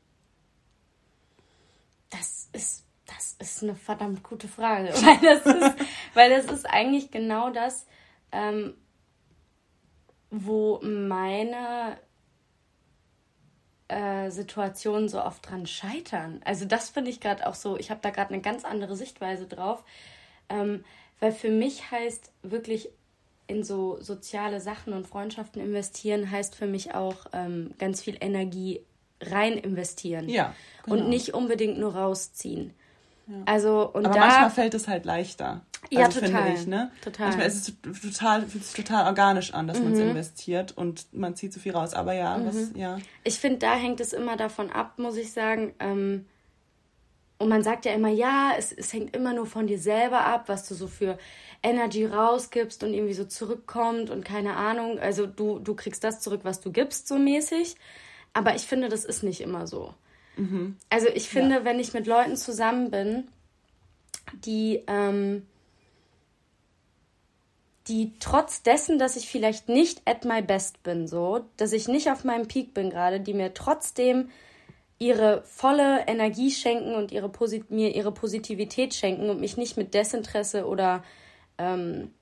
Das 2.11 2.49
ist, 2.53 2.85
das 3.07 3.35
ist 3.39 3.63
eine 3.63 3.73
verdammt 3.73 4.21
gute 4.21 4.47
Frage, 4.47 4.89
weil 4.93 5.17
das 5.23 5.43
ist, 5.43 5.75
weil 6.13 6.29
das 6.29 6.45
ist 6.45 6.69
eigentlich 6.69 7.09
genau 7.09 7.49
das, 7.49 7.87
ähm, 8.31 8.75
wo 10.29 10.79
meine 10.83 11.97
äh, 13.87 14.29
Situationen 14.29 15.09
so 15.09 15.23
oft 15.23 15.49
dran 15.49 15.65
scheitern. 15.65 16.41
Also 16.45 16.65
das 16.65 16.91
finde 16.91 17.09
ich 17.09 17.19
gerade 17.19 17.47
auch 17.47 17.55
so, 17.55 17.75
ich 17.75 17.89
habe 17.89 18.01
da 18.03 18.11
gerade 18.11 18.35
eine 18.35 18.43
ganz 18.43 18.65
andere 18.65 18.95
Sichtweise 18.95 19.47
drauf, 19.47 19.83
ähm, 20.49 20.85
weil 21.19 21.31
für 21.31 21.49
mich 21.49 21.89
heißt 21.89 22.31
wirklich 22.43 22.91
in 23.47 23.63
so 23.63 23.97
soziale 24.01 24.59
Sachen 24.59 24.93
und 24.93 25.07
Freundschaften 25.07 25.61
investieren, 25.61 26.29
heißt 26.29 26.55
für 26.55 26.67
mich 26.67 26.95
auch 26.95 27.15
ähm, 27.33 27.71
ganz 27.77 28.01
viel 28.01 28.17
Energie 28.19 28.81
rein 29.21 29.53
investieren. 29.53 30.29
Ja. 30.29 30.53
Genau. 30.83 30.97
Und 30.97 31.09
nicht 31.09 31.33
unbedingt 31.33 31.77
nur 31.77 31.95
rausziehen. 31.95 32.73
Ja. 33.27 33.35
Also, 33.45 33.89
und 33.91 34.05
Aber 34.05 34.15
da, 34.15 34.19
manchmal 34.19 34.49
fällt 34.51 34.73
es 34.73 34.87
halt 34.87 35.05
leichter. 35.05 35.61
Ja, 35.91 36.05
also, 36.05 36.19
total. 36.19 36.53
Ich, 36.53 36.67
ne? 36.67 36.91
total. 37.03 37.27
Manchmal 37.27 37.47
ist 37.47 37.69
es 37.69 38.01
total, 38.01 38.47
fühlt 38.47 38.63
sich 38.63 38.85
total 38.85 39.05
organisch 39.05 39.53
an, 39.53 39.67
dass 39.67 39.79
mhm. 39.79 39.85
man 39.85 39.93
es 39.93 39.99
investiert 39.99 40.77
und 40.77 41.07
man 41.13 41.35
zieht 41.35 41.53
zu 41.53 41.59
viel 41.59 41.73
raus. 41.73 41.93
Aber 41.93 42.13
ja, 42.13 42.37
mhm. 42.37 42.47
was, 42.47 42.55
ja. 42.75 42.97
Ich 43.23 43.39
finde, 43.39 43.59
da 43.59 43.75
hängt 43.75 43.99
es 43.99 44.13
immer 44.13 44.37
davon 44.37 44.71
ab, 44.71 44.97
muss 44.97 45.17
ich 45.17 45.31
sagen. 45.31 45.73
Ähm, 45.79 46.25
und 47.37 47.49
man 47.49 47.63
sagt 47.63 47.85
ja 47.85 47.93
immer, 47.93 48.09
ja, 48.09 48.53
es, 48.57 48.71
es 48.71 48.93
hängt 48.93 49.15
immer 49.15 49.33
nur 49.33 49.45
von 49.45 49.67
dir 49.67 49.79
selber 49.79 50.25
ab, 50.25 50.45
was 50.47 50.67
du 50.67 50.73
so 50.73 50.87
für 50.87 51.17
Energy 51.61 52.05
rausgibst 52.05 52.83
und 52.83 52.93
irgendwie 52.93 53.13
so 53.13 53.25
zurückkommt 53.25 54.09
und 54.09 54.23
keine 54.23 54.55
Ahnung. 54.55 54.99
Also 54.99 55.25
du, 55.25 55.59
du 55.59 55.75
kriegst 55.75 56.03
das 56.03 56.21
zurück, 56.21 56.41
was 56.43 56.61
du 56.61 56.71
gibst, 56.71 57.07
so 57.07 57.17
mäßig. 57.17 57.75
Aber 58.33 58.55
ich 58.55 58.63
finde, 58.63 58.87
das 58.87 59.03
ist 59.03 59.23
nicht 59.23 59.41
immer 59.41 59.67
so. 59.67 59.93
Mhm. 60.37 60.77
Also 60.89 61.07
ich 61.07 61.27
finde, 61.27 61.55
ja. 61.55 61.65
wenn 61.65 61.79
ich 61.79 61.93
mit 61.93 62.07
Leuten 62.07 62.37
zusammen 62.37 62.91
bin, 62.91 63.27
die, 64.45 64.83
ähm, 64.87 65.45
die 67.87 68.13
trotz 68.19 68.63
dessen, 68.63 68.97
dass 68.97 69.17
ich 69.17 69.27
vielleicht 69.27 69.67
nicht 69.67 70.01
at 70.05 70.23
my 70.23 70.41
best 70.41 70.83
bin, 70.83 71.07
so, 71.07 71.45
dass 71.57 71.73
ich 71.73 71.87
nicht 71.87 72.09
auf 72.09 72.23
meinem 72.23 72.47
Peak 72.47 72.73
bin 72.73 72.89
gerade, 72.89 73.19
die 73.19 73.33
mir 73.33 73.53
trotzdem 73.53 74.29
ihre 74.97 75.43
volle 75.43 76.07
Energie 76.07 76.51
schenken 76.51 76.95
und 76.95 77.11
ihre 77.11 77.31
mir 77.69 77.95
ihre 77.95 78.11
Positivität 78.11 78.93
schenken 78.93 79.29
und 79.29 79.41
mich 79.41 79.57
nicht 79.57 79.77
mit 79.77 79.93
Desinteresse 79.93 80.65
oder 80.65 81.03
ähm, 81.57 82.13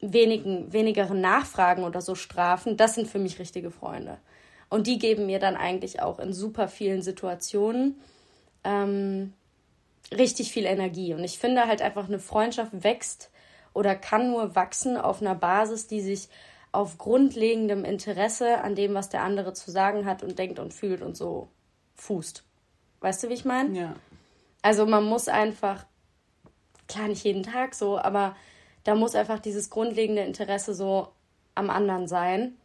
wenigen, 0.00 0.72
wenigeren 0.72 1.20
Nachfragen 1.20 1.84
oder 1.84 2.00
so 2.00 2.14
strafen, 2.14 2.76
das 2.76 2.94
sind 2.94 3.08
für 3.08 3.18
mich 3.18 3.38
richtige 3.38 3.70
Freunde. 3.70 4.18
Und 4.70 4.86
die 4.86 4.98
geben 4.98 5.26
mir 5.26 5.38
dann 5.38 5.56
eigentlich 5.56 6.00
auch 6.00 6.18
in 6.18 6.32
super 6.32 6.68
vielen 6.68 7.02
Situationen 7.02 8.00
ähm, 8.64 9.34
richtig 10.12 10.52
viel 10.52 10.64
Energie. 10.64 11.12
Und 11.12 11.24
ich 11.24 11.38
finde 11.38 11.66
halt 11.66 11.82
einfach, 11.82 12.08
eine 12.08 12.18
Freundschaft 12.18 12.82
wächst 12.82 13.30
oder 13.74 13.94
kann 13.94 14.30
nur 14.30 14.54
wachsen 14.54 14.96
auf 14.96 15.20
einer 15.20 15.34
Basis, 15.34 15.86
die 15.86 16.00
sich 16.00 16.28
auf 16.72 16.98
grundlegendem 16.98 17.84
Interesse 17.84 18.60
an 18.62 18.74
dem, 18.74 18.94
was 18.94 19.08
der 19.08 19.22
andere 19.22 19.52
zu 19.52 19.70
sagen 19.70 20.06
hat 20.06 20.22
und 20.22 20.38
denkt 20.38 20.58
und 20.58 20.72
fühlt 20.72 21.02
und 21.02 21.16
so 21.16 21.48
fußt. 22.00 22.42
Weißt 23.00 23.22
du, 23.22 23.28
wie 23.28 23.34
ich 23.34 23.44
meine? 23.44 23.78
Ja. 23.78 23.94
Also 24.62 24.86
man 24.86 25.04
muss 25.04 25.28
einfach, 25.28 25.86
klar 26.88 27.08
nicht 27.08 27.24
jeden 27.24 27.42
Tag 27.42 27.74
so, 27.74 27.98
aber 27.98 28.36
da 28.84 28.94
muss 28.94 29.14
einfach 29.14 29.38
dieses 29.38 29.70
grundlegende 29.70 30.22
Interesse 30.22 30.74
so 30.74 31.08
am 31.54 31.70
anderen 31.70 32.08
sein. 32.08 32.56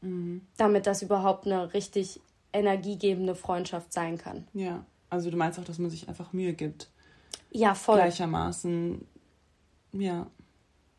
Mhm. 0.00 0.42
Damit 0.56 0.86
das 0.86 1.02
überhaupt 1.02 1.46
eine 1.46 1.74
richtig 1.74 2.20
energiegebende 2.52 3.34
Freundschaft 3.34 3.92
sein 3.92 4.16
kann. 4.18 4.46
Ja, 4.52 4.84
also 5.10 5.30
du 5.30 5.36
meinst 5.36 5.58
auch, 5.58 5.64
dass 5.64 5.78
man 5.78 5.90
sich 5.90 6.08
einfach 6.08 6.32
Mühe 6.32 6.54
gibt. 6.54 6.88
Ja, 7.50 7.74
voll. 7.74 7.96
Gleichermaßen, 7.96 9.06
ja, 9.92 10.26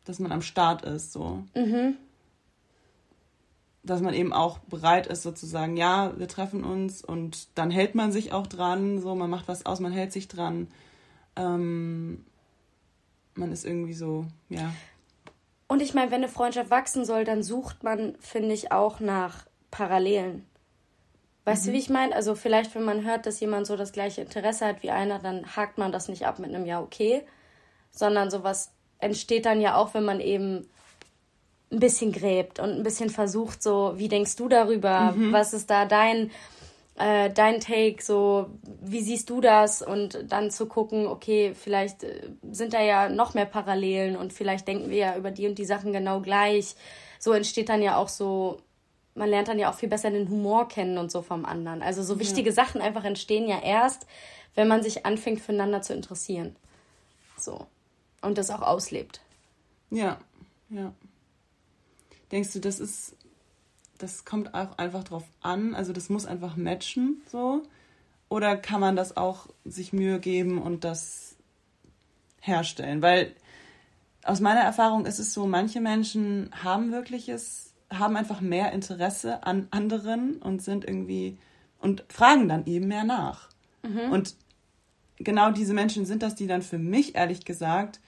dass 0.05 0.19
man 0.19 0.31
am 0.31 0.41
Start 0.41 0.83
ist, 0.83 1.11
so. 1.11 1.43
Mhm. 1.55 1.97
Dass 3.89 4.01
man 4.01 4.13
eben 4.13 4.33
auch 4.33 4.59
bereit 4.59 5.07
ist, 5.07 5.23
sozusagen, 5.23 5.75
ja, 5.75 6.13
wir 6.17 6.27
treffen 6.27 6.63
uns 6.63 7.03
und 7.03 7.47
dann 7.57 7.71
hält 7.71 7.95
man 7.95 8.11
sich 8.11 8.33
auch 8.33 8.45
dran, 8.45 8.99
so, 8.99 9.15
man 9.15 9.29
macht 9.29 9.47
was 9.47 9.65
aus, 9.65 9.79
man 9.79 9.91
hält 9.91 10.11
sich 10.11 10.27
dran. 10.27 10.67
Ähm, 11.35 12.23
man 13.33 13.51
ist 13.51 13.65
irgendwie 13.65 13.93
so, 13.93 14.25
ja. 14.49 14.71
Und 15.67 15.81
ich 15.81 15.95
meine, 15.95 16.11
wenn 16.11 16.23
eine 16.23 16.31
Freundschaft 16.31 16.69
wachsen 16.69 17.03
soll, 17.03 17.23
dann 17.23 17.41
sucht 17.41 17.83
man, 17.83 18.15
finde 18.19 18.53
ich, 18.53 18.71
auch 18.71 18.99
nach 18.99 19.47
Parallelen. 19.71 20.45
Weißt 21.45 21.63
mhm. 21.63 21.67
du, 21.67 21.73
wie 21.73 21.79
ich 21.79 21.89
meine? 21.89 22.15
Also 22.15 22.35
vielleicht, 22.35 22.75
wenn 22.75 22.83
man 22.83 23.03
hört, 23.03 23.25
dass 23.25 23.39
jemand 23.39 23.65
so 23.65 23.75
das 23.75 23.91
gleiche 23.91 24.21
Interesse 24.21 24.67
hat 24.67 24.83
wie 24.83 24.91
einer, 24.91 25.17
dann 25.17 25.55
hakt 25.55 25.79
man 25.79 25.91
das 25.91 26.09
nicht 26.09 26.27
ab 26.27 26.37
mit 26.37 26.53
einem 26.53 26.65
Ja, 26.65 26.79
okay, 26.79 27.23
sondern 27.91 28.29
sowas 28.29 28.71
entsteht 28.99 29.45
dann 29.45 29.61
ja 29.61 29.75
auch, 29.75 29.95
wenn 29.95 30.05
man 30.05 30.19
eben 30.19 30.69
ein 31.71 31.79
bisschen 31.79 32.11
gräbt 32.11 32.59
und 32.59 32.71
ein 32.71 32.83
bisschen 32.83 33.09
versucht, 33.09 33.61
so, 33.61 33.93
wie 33.95 34.07
denkst 34.07 34.35
du 34.35 34.49
darüber? 34.49 35.11
Mhm. 35.11 35.31
Was 35.31 35.53
ist 35.53 35.69
da 35.69 35.85
dein 35.85 36.31
äh, 36.99 37.29
dein 37.29 37.61
Take, 37.61 38.03
so 38.03 38.49
wie 38.81 39.01
siehst 39.01 39.29
du 39.29 39.39
das 39.39 39.81
und 39.81 40.25
dann 40.27 40.51
zu 40.51 40.65
gucken, 40.65 41.07
okay, 41.07 41.53
vielleicht 41.55 42.03
äh, 42.03 42.29
sind 42.51 42.73
da 42.73 42.81
ja 42.81 43.07
noch 43.07 43.33
mehr 43.33 43.45
Parallelen 43.45 44.17
und 44.17 44.33
vielleicht 44.33 44.67
denken 44.67 44.89
wir 44.89 44.97
ja 44.97 45.15
über 45.15 45.31
die 45.31 45.47
und 45.47 45.57
die 45.57 45.65
Sachen 45.65 45.93
genau 45.93 46.19
gleich. 46.19 46.75
So 47.17 47.31
entsteht 47.31 47.69
dann 47.69 47.81
ja 47.81 47.95
auch 47.95 48.09
so, 48.09 48.59
man 49.15 49.29
lernt 49.29 49.47
dann 49.47 49.59
ja 49.59 49.71
auch 49.71 49.75
viel 49.75 49.87
besser 49.87 50.11
den 50.11 50.29
Humor 50.29 50.67
kennen 50.67 50.97
und 50.97 51.09
so 51.09 51.21
vom 51.21 51.45
anderen. 51.45 51.81
Also 51.81 52.03
so 52.03 52.19
wichtige 52.19 52.51
Sachen 52.51 52.81
einfach 52.81 53.05
entstehen 53.05 53.47
ja 53.47 53.61
erst, 53.61 54.05
wenn 54.55 54.67
man 54.67 54.83
sich 54.83 55.05
anfängt 55.05 55.39
füreinander 55.39 55.81
zu 55.81 55.93
interessieren. 55.93 56.57
So. 57.37 57.65
Und 58.21 58.37
das 58.37 58.51
auch 58.51 58.61
auslebt. 58.61 59.21
Ja, 59.89 60.17
ja. 60.69 60.91
Denkst 62.31 62.53
du, 62.53 62.59
das 62.59 62.79
ist 62.79 63.15
das 63.99 64.25
kommt 64.25 64.55
auch 64.55 64.77
einfach 64.77 65.03
drauf 65.03 65.25
an. 65.41 65.75
Also 65.75 65.93
das 65.93 66.09
muss 66.09 66.25
einfach 66.25 66.55
matchen 66.55 67.21
so. 67.29 67.61
Oder 68.29 68.57
kann 68.57 68.79
man 68.79 68.95
das 68.95 69.15
auch 69.17 69.47
sich 69.65 69.93
Mühe 69.93 70.19
geben 70.19 70.59
und 70.59 70.83
das 70.83 71.35
herstellen? 72.41 73.01
Weil 73.01 73.35
aus 74.23 74.39
meiner 74.39 74.61
Erfahrung 74.61 75.05
ist 75.05 75.19
es 75.19 75.33
so, 75.33 75.47
manche 75.47 75.81
Menschen 75.81 76.49
haben 76.63 76.91
wirkliches, 76.91 77.73
haben 77.89 78.15
einfach 78.15 78.41
mehr 78.41 78.71
Interesse 78.71 79.43
an 79.43 79.67
anderen 79.71 80.37
und 80.37 80.61
sind 80.61 80.85
irgendwie 80.85 81.37
und 81.79 82.05
fragen 82.09 82.47
dann 82.47 82.65
eben 82.65 82.87
mehr 82.87 83.03
nach. 83.03 83.49
Mhm. 83.83 84.11
Und 84.11 84.35
genau 85.17 85.51
diese 85.51 85.73
Menschen 85.73 86.05
sind 86.05 86.23
das, 86.23 86.35
die 86.35 86.47
dann 86.47 86.61
für 86.61 86.77
mich 86.77 87.15
ehrlich 87.15 87.43
gesagt 87.45 87.99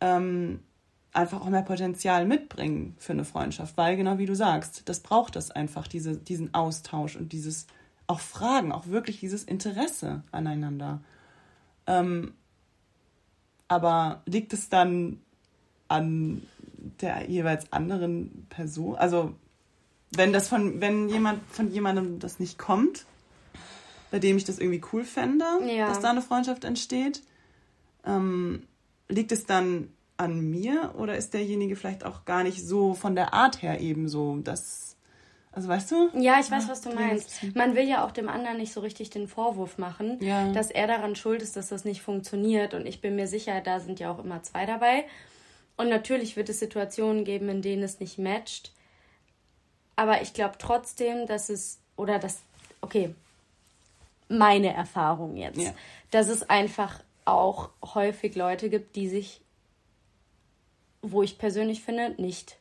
ähm, 0.00 0.60
einfach 1.16 1.40
auch 1.40 1.48
mehr 1.48 1.62
Potenzial 1.62 2.26
mitbringen 2.26 2.94
für 2.98 3.12
eine 3.12 3.24
Freundschaft, 3.24 3.76
weil 3.76 3.96
genau 3.96 4.18
wie 4.18 4.26
du 4.26 4.34
sagst, 4.34 4.82
das 4.88 5.00
braucht 5.00 5.36
es 5.36 5.50
einfach, 5.50 5.88
diese, 5.88 6.16
diesen 6.16 6.54
Austausch 6.54 7.16
und 7.16 7.32
dieses 7.32 7.66
auch 8.06 8.20
Fragen, 8.20 8.70
auch 8.70 8.86
wirklich 8.86 9.20
dieses 9.20 9.42
Interesse 9.42 10.22
aneinander. 10.30 11.00
Ähm, 11.86 12.34
aber 13.68 14.22
liegt 14.26 14.52
es 14.52 14.68
dann 14.68 15.20
an 15.88 16.42
der 17.00 17.28
jeweils 17.28 17.72
anderen 17.72 18.46
Person? 18.48 18.94
Also 18.96 19.34
wenn 20.14 20.32
das 20.32 20.48
von, 20.48 20.80
wenn 20.80 21.08
jemand 21.08 21.40
von 21.50 21.70
jemandem 21.70 22.20
das 22.20 22.38
nicht 22.38 22.58
kommt, 22.58 23.06
bei 24.10 24.18
dem 24.18 24.36
ich 24.36 24.44
das 24.44 24.58
irgendwie 24.58 24.82
cool 24.92 25.04
fände, 25.04 25.44
ja. 25.66 25.88
dass 25.88 26.00
da 26.00 26.10
eine 26.10 26.22
Freundschaft 26.22 26.64
entsteht, 26.64 27.22
ähm, 28.04 28.62
liegt 29.08 29.32
es 29.32 29.46
dann 29.46 29.88
an 30.16 30.40
mir 30.40 30.94
oder 30.96 31.16
ist 31.16 31.34
derjenige 31.34 31.76
vielleicht 31.76 32.04
auch 32.04 32.24
gar 32.24 32.42
nicht 32.42 32.66
so 32.66 32.94
von 32.94 33.14
der 33.14 33.34
Art 33.34 33.62
her 33.62 33.80
eben 33.80 34.08
so, 34.08 34.36
dass. 34.38 34.96
Also 35.52 35.68
weißt 35.68 35.90
du? 35.90 36.10
Ja, 36.20 36.38
ich 36.38 36.50
weiß, 36.50 36.68
was 36.68 36.82
du 36.82 36.92
meinst. 36.94 37.54
Man 37.54 37.74
will 37.74 37.88
ja 37.88 38.04
auch 38.04 38.10
dem 38.10 38.28
anderen 38.28 38.58
nicht 38.58 38.74
so 38.74 38.80
richtig 38.80 39.08
den 39.08 39.26
Vorwurf 39.26 39.78
machen, 39.78 40.18
ja. 40.20 40.52
dass 40.52 40.70
er 40.70 40.86
daran 40.86 41.16
schuld 41.16 41.40
ist, 41.40 41.56
dass 41.56 41.70
das 41.70 41.86
nicht 41.86 42.02
funktioniert. 42.02 42.74
Und 42.74 42.84
ich 42.84 43.00
bin 43.00 43.16
mir 43.16 43.26
sicher, 43.26 43.62
da 43.62 43.80
sind 43.80 43.98
ja 43.98 44.10
auch 44.10 44.18
immer 44.18 44.42
zwei 44.42 44.66
dabei. 44.66 45.06
Und 45.78 45.88
natürlich 45.88 46.36
wird 46.36 46.50
es 46.50 46.58
Situationen 46.58 47.24
geben, 47.24 47.48
in 47.48 47.62
denen 47.62 47.82
es 47.82 48.00
nicht 48.00 48.18
matcht. 48.18 48.72
Aber 49.96 50.20
ich 50.20 50.34
glaube 50.34 50.56
trotzdem, 50.58 51.26
dass 51.26 51.48
es, 51.48 51.78
oder 51.96 52.18
das, 52.18 52.42
okay, 52.82 53.14
meine 54.28 54.74
Erfahrung 54.74 55.36
jetzt, 55.36 55.58
ja. 55.58 55.72
dass 56.10 56.28
es 56.28 56.48
einfach 56.50 57.02
auch 57.24 57.70
häufig 57.82 58.36
Leute 58.36 58.68
gibt, 58.68 58.94
die 58.96 59.08
sich 59.08 59.40
wo 61.12 61.22
ich 61.22 61.38
persönlich 61.38 61.82
finde, 61.82 62.14
nicht 62.20 62.58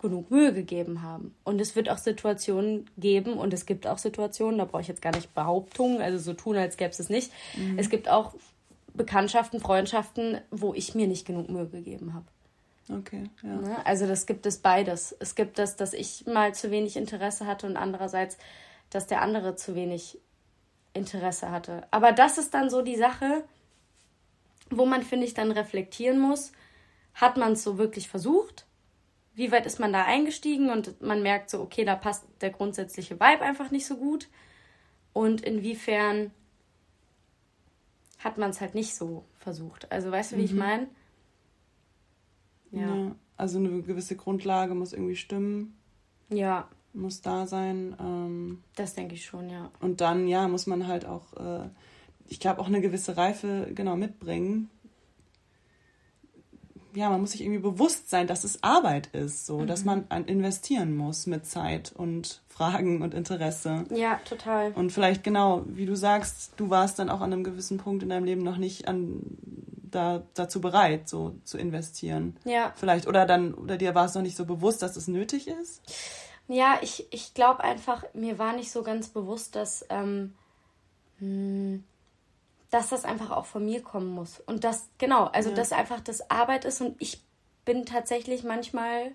genug 0.00 0.30
Mühe 0.30 0.52
gegeben 0.52 1.02
haben. 1.02 1.34
Und 1.44 1.60
es 1.60 1.76
wird 1.76 1.88
auch 1.88 1.98
Situationen 1.98 2.90
geben 2.98 3.34
und 3.34 3.54
es 3.54 3.64
gibt 3.64 3.86
auch 3.86 3.98
Situationen, 3.98 4.58
da 4.58 4.66
brauche 4.66 4.82
ich 4.82 4.88
jetzt 4.88 5.00
gar 5.00 5.14
nicht 5.14 5.34
Behauptungen, 5.34 6.02
also 6.02 6.18
so 6.18 6.34
tun, 6.34 6.56
als 6.56 6.76
gäbe 6.76 6.90
es 6.90 7.00
es 7.00 7.08
nicht. 7.08 7.32
Mhm. 7.56 7.78
Es 7.78 7.88
gibt 7.88 8.08
auch 8.08 8.34
Bekanntschaften, 8.92 9.60
Freundschaften, 9.60 10.40
wo 10.50 10.74
ich 10.74 10.94
mir 10.94 11.06
nicht 11.06 11.26
genug 11.26 11.48
Mühe 11.48 11.66
gegeben 11.66 12.12
habe. 12.14 12.26
Okay, 12.90 13.30
ja. 13.42 13.48
Ne? 13.48 13.86
Also 13.86 14.06
das 14.06 14.26
gibt 14.26 14.44
es 14.46 14.58
beides. 14.58 15.16
Es 15.18 15.34
gibt 15.34 15.58
das, 15.58 15.76
dass 15.76 15.94
ich 15.94 16.26
mal 16.26 16.54
zu 16.54 16.70
wenig 16.70 16.96
Interesse 16.96 17.46
hatte 17.46 17.66
und 17.66 17.76
andererseits, 17.76 18.36
dass 18.90 19.06
der 19.06 19.22
andere 19.22 19.56
zu 19.56 19.74
wenig 19.74 20.18
Interesse 20.92 21.50
hatte. 21.50 21.86
Aber 21.90 22.12
das 22.12 22.38
ist 22.38 22.52
dann 22.52 22.68
so 22.68 22.82
die 22.82 22.96
Sache, 22.96 23.42
wo 24.70 24.86
man, 24.86 25.02
finde 25.02 25.26
ich, 25.26 25.34
dann 25.34 25.50
reflektieren 25.50 26.20
muss. 26.20 26.52
Hat 27.14 27.36
man 27.36 27.52
es 27.52 27.62
so 27.62 27.78
wirklich 27.78 28.08
versucht? 28.08 28.66
wie 29.34 29.50
weit 29.50 29.66
ist 29.66 29.80
man 29.80 29.92
da 29.92 30.04
eingestiegen 30.04 30.70
und 30.70 31.00
man 31.02 31.22
merkt 31.22 31.50
so, 31.50 31.60
okay, 31.60 31.84
da 31.84 31.96
passt 31.96 32.24
der 32.40 32.50
grundsätzliche 32.50 33.16
Vibe 33.16 33.42
einfach 33.42 33.70
nicht 33.70 33.86
so 33.86 33.96
gut. 33.96 34.28
Und 35.12 35.40
inwiefern 35.42 36.30
hat 38.20 38.38
man 38.38 38.50
es 38.50 38.60
halt 38.60 38.74
nicht 38.74 38.94
so 38.94 39.24
versucht. 39.36 39.90
Also 39.90 40.10
weißt 40.10 40.32
du, 40.32 40.36
wie 40.36 40.40
mhm. 40.40 40.46
ich 40.46 40.54
meine? 40.54 40.88
Ja. 42.70 42.94
ja. 42.96 43.16
Also 43.36 43.58
eine 43.58 43.82
gewisse 43.82 44.16
Grundlage 44.16 44.74
muss 44.74 44.92
irgendwie 44.92 45.16
stimmen. 45.16 45.76
Ja. 46.30 46.68
Muss 46.92 47.20
da 47.20 47.46
sein. 47.46 47.96
Ähm, 47.98 48.62
das 48.76 48.94
denke 48.94 49.14
ich 49.14 49.24
schon, 49.24 49.50
ja. 49.50 49.70
Und 49.80 50.00
dann, 50.00 50.28
ja, 50.28 50.46
muss 50.46 50.68
man 50.68 50.86
halt 50.86 51.04
auch, 51.04 51.32
äh, 51.34 51.68
ich 52.28 52.38
glaube, 52.38 52.60
auch 52.60 52.68
eine 52.68 52.80
gewisse 52.80 53.16
Reife 53.16 53.68
genau 53.74 53.96
mitbringen, 53.96 54.70
ja, 56.94 57.10
man 57.10 57.20
muss 57.20 57.32
sich 57.32 57.42
irgendwie 57.42 57.60
bewusst 57.60 58.08
sein, 58.10 58.26
dass 58.26 58.44
es 58.44 58.62
Arbeit 58.62 59.08
ist, 59.08 59.46
so, 59.46 59.58
mhm. 59.58 59.66
dass 59.66 59.84
man 59.84 60.06
investieren 60.26 60.96
muss 60.96 61.26
mit 61.26 61.46
Zeit 61.46 61.92
und 61.94 62.42
Fragen 62.48 63.02
und 63.02 63.14
Interesse. 63.14 63.84
Ja, 63.90 64.20
total. 64.24 64.72
Und 64.72 64.92
vielleicht 64.92 65.24
genau, 65.24 65.62
wie 65.66 65.86
du 65.86 65.96
sagst, 65.96 66.52
du 66.56 66.70
warst 66.70 66.98
dann 66.98 67.10
auch 67.10 67.20
an 67.20 67.32
einem 67.32 67.44
gewissen 67.44 67.78
Punkt 67.78 68.02
in 68.02 68.10
deinem 68.10 68.24
Leben 68.24 68.42
noch 68.42 68.58
nicht 68.58 68.86
an, 68.86 69.22
da, 69.90 70.22
dazu 70.34 70.60
bereit, 70.60 71.08
so 71.08 71.34
zu 71.44 71.58
investieren. 71.58 72.36
Ja. 72.44 72.72
Vielleicht, 72.76 73.06
oder 73.06 73.26
dann, 73.26 73.54
oder 73.54 73.76
dir 73.76 73.94
war 73.94 74.06
es 74.06 74.14
noch 74.14 74.22
nicht 74.22 74.36
so 74.36 74.44
bewusst, 74.44 74.82
dass 74.82 74.96
es 74.96 75.08
nötig 75.08 75.48
ist? 75.48 75.82
Ja, 76.46 76.78
ich, 76.82 77.06
ich 77.10 77.34
glaube 77.34 77.64
einfach, 77.64 78.04
mir 78.12 78.38
war 78.38 78.54
nicht 78.54 78.70
so 78.70 78.82
ganz 78.82 79.08
bewusst, 79.08 79.56
dass, 79.56 79.84
ähm, 79.88 80.34
hm, 81.18 81.84
dass 82.74 82.88
das 82.88 83.04
einfach 83.04 83.30
auch 83.30 83.46
von 83.46 83.64
mir 83.64 83.82
kommen 83.82 84.08
muss. 84.08 84.40
Und 84.40 84.64
das, 84.64 84.88
genau, 84.98 85.26
also 85.26 85.50
ja. 85.50 85.54
dass 85.54 85.70
einfach 85.70 86.00
das 86.00 86.28
Arbeit 86.28 86.64
ist 86.64 86.80
und 86.80 86.96
ich 86.98 87.22
bin 87.64 87.86
tatsächlich 87.86 88.42
manchmal 88.42 89.12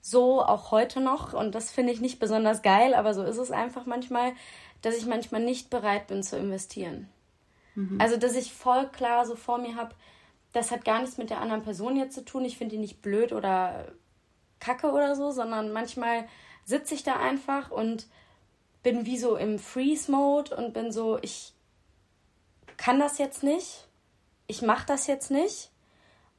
so, 0.00 0.42
auch 0.42 0.70
heute 0.70 1.02
noch, 1.02 1.34
und 1.34 1.54
das 1.54 1.70
finde 1.70 1.92
ich 1.92 2.00
nicht 2.00 2.18
besonders 2.18 2.62
geil, 2.62 2.94
aber 2.94 3.12
so 3.12 3.22
ist 3.24 3.36
es 3.36 3.50
einfach 3.50 3.84
manchmal, 3.84 4.32
dass 4.80 4.96
ich 4.96 5.04
manchmal 5.04 5.42
nicht 5.42 5.68
bereit 5.68 6.06
bin 6.06 6.22
zu 6.22 6.38
investieren. 6.38 7.10
Mhm. 7.74 8.00
Also, 8.00 8.16
dass 8.16 8.34
ich 8.34 8.54
voll 8.54 8.88
klar 8.88 9.26
so 9.26 9.36
vor 9.36 9.58
mir 9.58 9.76
habe, 9.76 9.94
das 10.52 10.70
hat 10.70 10.86
gar 10.86 11.00
nichts 11.00 11.18
mit 11.18 11.28
der 11.28 11.42
anderen 11.42 11.62
Person 11.62 11.94
jetzt 11.94 12.14
zu 12.14 12.24
tun. 12.24 12.46
Ich 12.46 12.56
finde 12.56 12.76
die 12.76 12.80
nicht 12.80 13.02
blöd 13.02 13.32
oder 13.32 13.92
kacke 14.60 14.92
oder 14.92 15.14
so, 15.14 15.30
sondern 15.30 15.74
manchmal 15.74 16.26
sitze 16.64 16.94
ich 16.94 17.02
da 17.02 17.16
einfach 17.16 17.70
und 17.70 18.06
bin 18.82 19.04
wie 19.04 19.18
so 19.18 19.36
im 19.36 19.58
Freeze-Mode 19.58 20.56
und 20.56 20.72
bin 20.72 20.90
so, 20.90 21.18
ich 21.20 21.52
kann 22.78 22.98
das 22.98 23.18
jetzt 23.18 23.42
nicht, 23.42 23.86
ich 24.46 24.62
mache 24.62 24.86
das 24.86 25.06
jetzt 25.06 25.30
nicht. 25.30 25.70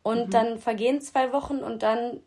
Und 0.01 0.27
mhm. 0.27 0.31
dann 0.31 0.59
vergehen 0.59 1.01
zwei 1.01 1.31
Wochen 1.31 1.57
und 1.57 1.83
dann 1.83 2.21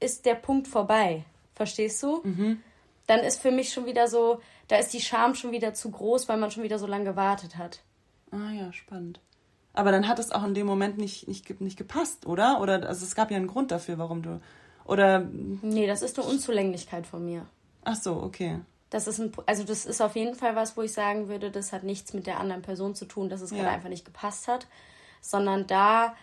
ist 0.00 0.26
der 0.26 0.34
Punkt 0.34 0.68
vorbei. 0.68 1.24
Verstehst 1.54 2.02
du? 2.02 2.20
Mhm. 2.22 2.62
Dann 3.06 3.20
ist 3.20 3.40
für 3.40 3.50
mich 3.50 3.72
schon 3.72 3.86
wieder 3.86 4.08
so, 4.08 4.40
da 4.68 4.76
ist 4.76 4.92
die 4.92 5.00
Scham 5.00 5.34
schon 5.34 5.52
wieder 5.52 5.72
zu 5.72 5.90
groß, 5.90 6.28
weil 6.28 6.36
man 6.36 6.50
schon 6.50 6.62
wieder 6.62 6.78
so 6.78 6.86
lange 6.86 7.04
gewartet 7.04 7.56
hat. 7.56 7.80
Ah 8.30 8.50
ja, 8.52 8.72
spannend. 8.72 9.20
Aber 9.72 9.92
dann 9.92 10.08
hat 10.08 10.18
es 10.18 10.32
auch 10.32 10.44
in 10.44 10.54
dem 10.54 10.66
Moment 10.66 10.98
nicht, 10.98 11.28
nicht, 11.28 11.60
nicht 11.60 11.76
gepasst, 11.76 12.26
oder? 12.26 12.60
Oder 12.60 12.86
also 12.86 13.04
es 13.04 13.14
gab 13.14 13.30
ja 13.30 13.36
einen 13.36 13.46
Grund 13.46 13.70
dafür, 13.70 13.98
warum 13.98 14.22
du. 14.22 14.40
Oder. 14.84 15.20
Nee, 15.20 15.86
das 15.86 16.02
ist 16.02 16.18
eine 16.18 16.28
Unzulänglichkeit 16.28 17.06
von 17.06 17.24
mir. 17.24 17.46
Ach 17.84 17.96
so, 17.96 18.22
okay. 18.22 18.60
Das 18.94 19.08
ist 19.08 19.18
ein, 19.18 19.32
also 19.46 19.64
das 19.64 19.86
ist 19.86 20.00
auf 20.00 20.14
jeden 20.14 20.36
Fall 20.36 20.54
was, 20.54 20.76
wo 20.76 20.82
ich 20.82 20.92
sagen 20.92 21.26
würde, 21.26 21.50
das 21.50 21.72
hat 21.72 21.82
nichts 21.82 22.12
mit 22.12 22.28
der 22.28 22.38
anderen 22.38 22.62
Person 22.62 22.94
zu 22.94 23.06
tun, 23.06 23.28
dass 23.28 23.40
es 23.40 23.50
ja. 23.50 23.56
gerade 23.56 23.70
einfach 23.70 23.88
nicht 23.88 24.04
gepasst 24.04 24.46
hat, 24.46 24.68
sondern 25.20 25.66
da 25.66 26.14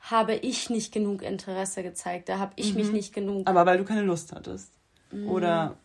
habe 0.00 0.34
ich 0.34 0.70
nicht 0.70 0.94
genug 0.94 1.20
Interesse 1.20 1.82
gezeigt, 1.82 2.30
da 2.30 2.38
habe 2.38 2.54
ich 2.56 2.70
mhm. 2.70 2.80
mich 2.80 2.90
nicht 2.90 3.12
genug. 3.12 3.46
Aber 3.46 3.66
weil 3.66 3.76
du 3.76 3.84
keine 3.84 4.00
Lust 4.00 4.32
hattest. 4.32 4.72
Mhm. 5.10 5.28
Oder 5.28 5.76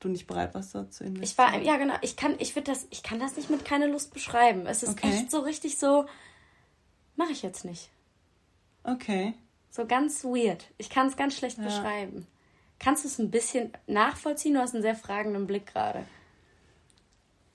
du 0.00 0.08
nicht 0.08 0.26
bereit 0.26 0.54
warst, 0.54 0.74
da 0.74 0.88
zu 0.88 1.04
investieren. 1.04 1.50
Ich 1.52 1.54
war, 1.54 1.62
ja 1.62 1.76
genau, 1.76 1.96
ich 2.00 2.16
kann, 2.16 2.36
ich 2.38 2.54
das, 2.54 2.86
ich 2.88 3.02
kann 3.02 3.20
das 3.20 3.36
nicht 3.36 3.50
mit 3.50 3.66
keine 3.66 3.88
Lust 3.88 4.14
beschreiben. 4.14 4.64
Es 4.64 4.82
ist 4.82 4.92
okay. 4.92 5.10
echt 5.10 5.30
so 5.30 5.40
richtig 5.40 5.76
so, 5.76 6.06
mache 7.16 7.32
ich 7.32 7.42
jetzt 7.42 7.66
nicht. 7.66 7.90
Okay. 8.84 9.34
So 9.68 9.84
ganz 9.84 10.24
weird. 10.24 10.64
Ich 10.78 10.88
kann 10.88 11.08
es 11.08 11.16
ganz 11.18 11.36
schlecht 11.36 11.58
ja. 11.58 11.64
beschreiben. 11.64 12.26
Kannst 12.82 13.04
du 13.04 13.08
es 13.08 13.18
ein 13.18 13.30
bisschen 13.30 13.72
nachvollziehen? 13.86 14.54
Du 14.54 14.60
hast 14.60 14.74
einen 14.74 14.82
sehr 14.82 14.96
fragenden 14.96 15.46
Blick 15.46 15.66
gerade. 15.66 16.04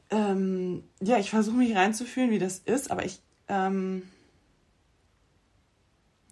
Ähm, 0.09 0.85
ja, 1.01 1.17
ich 1.17 1.29
versuche 1.29 1.57
mich 1.57 1.75
reinzufühlen, 1.75 2.31
wie 2.31 2.39
das 2.39 2.59
ist, 2.59 2.89
aber 2.91 3.03
ich. 3.03 3.19
Ähm, 3.49 4.07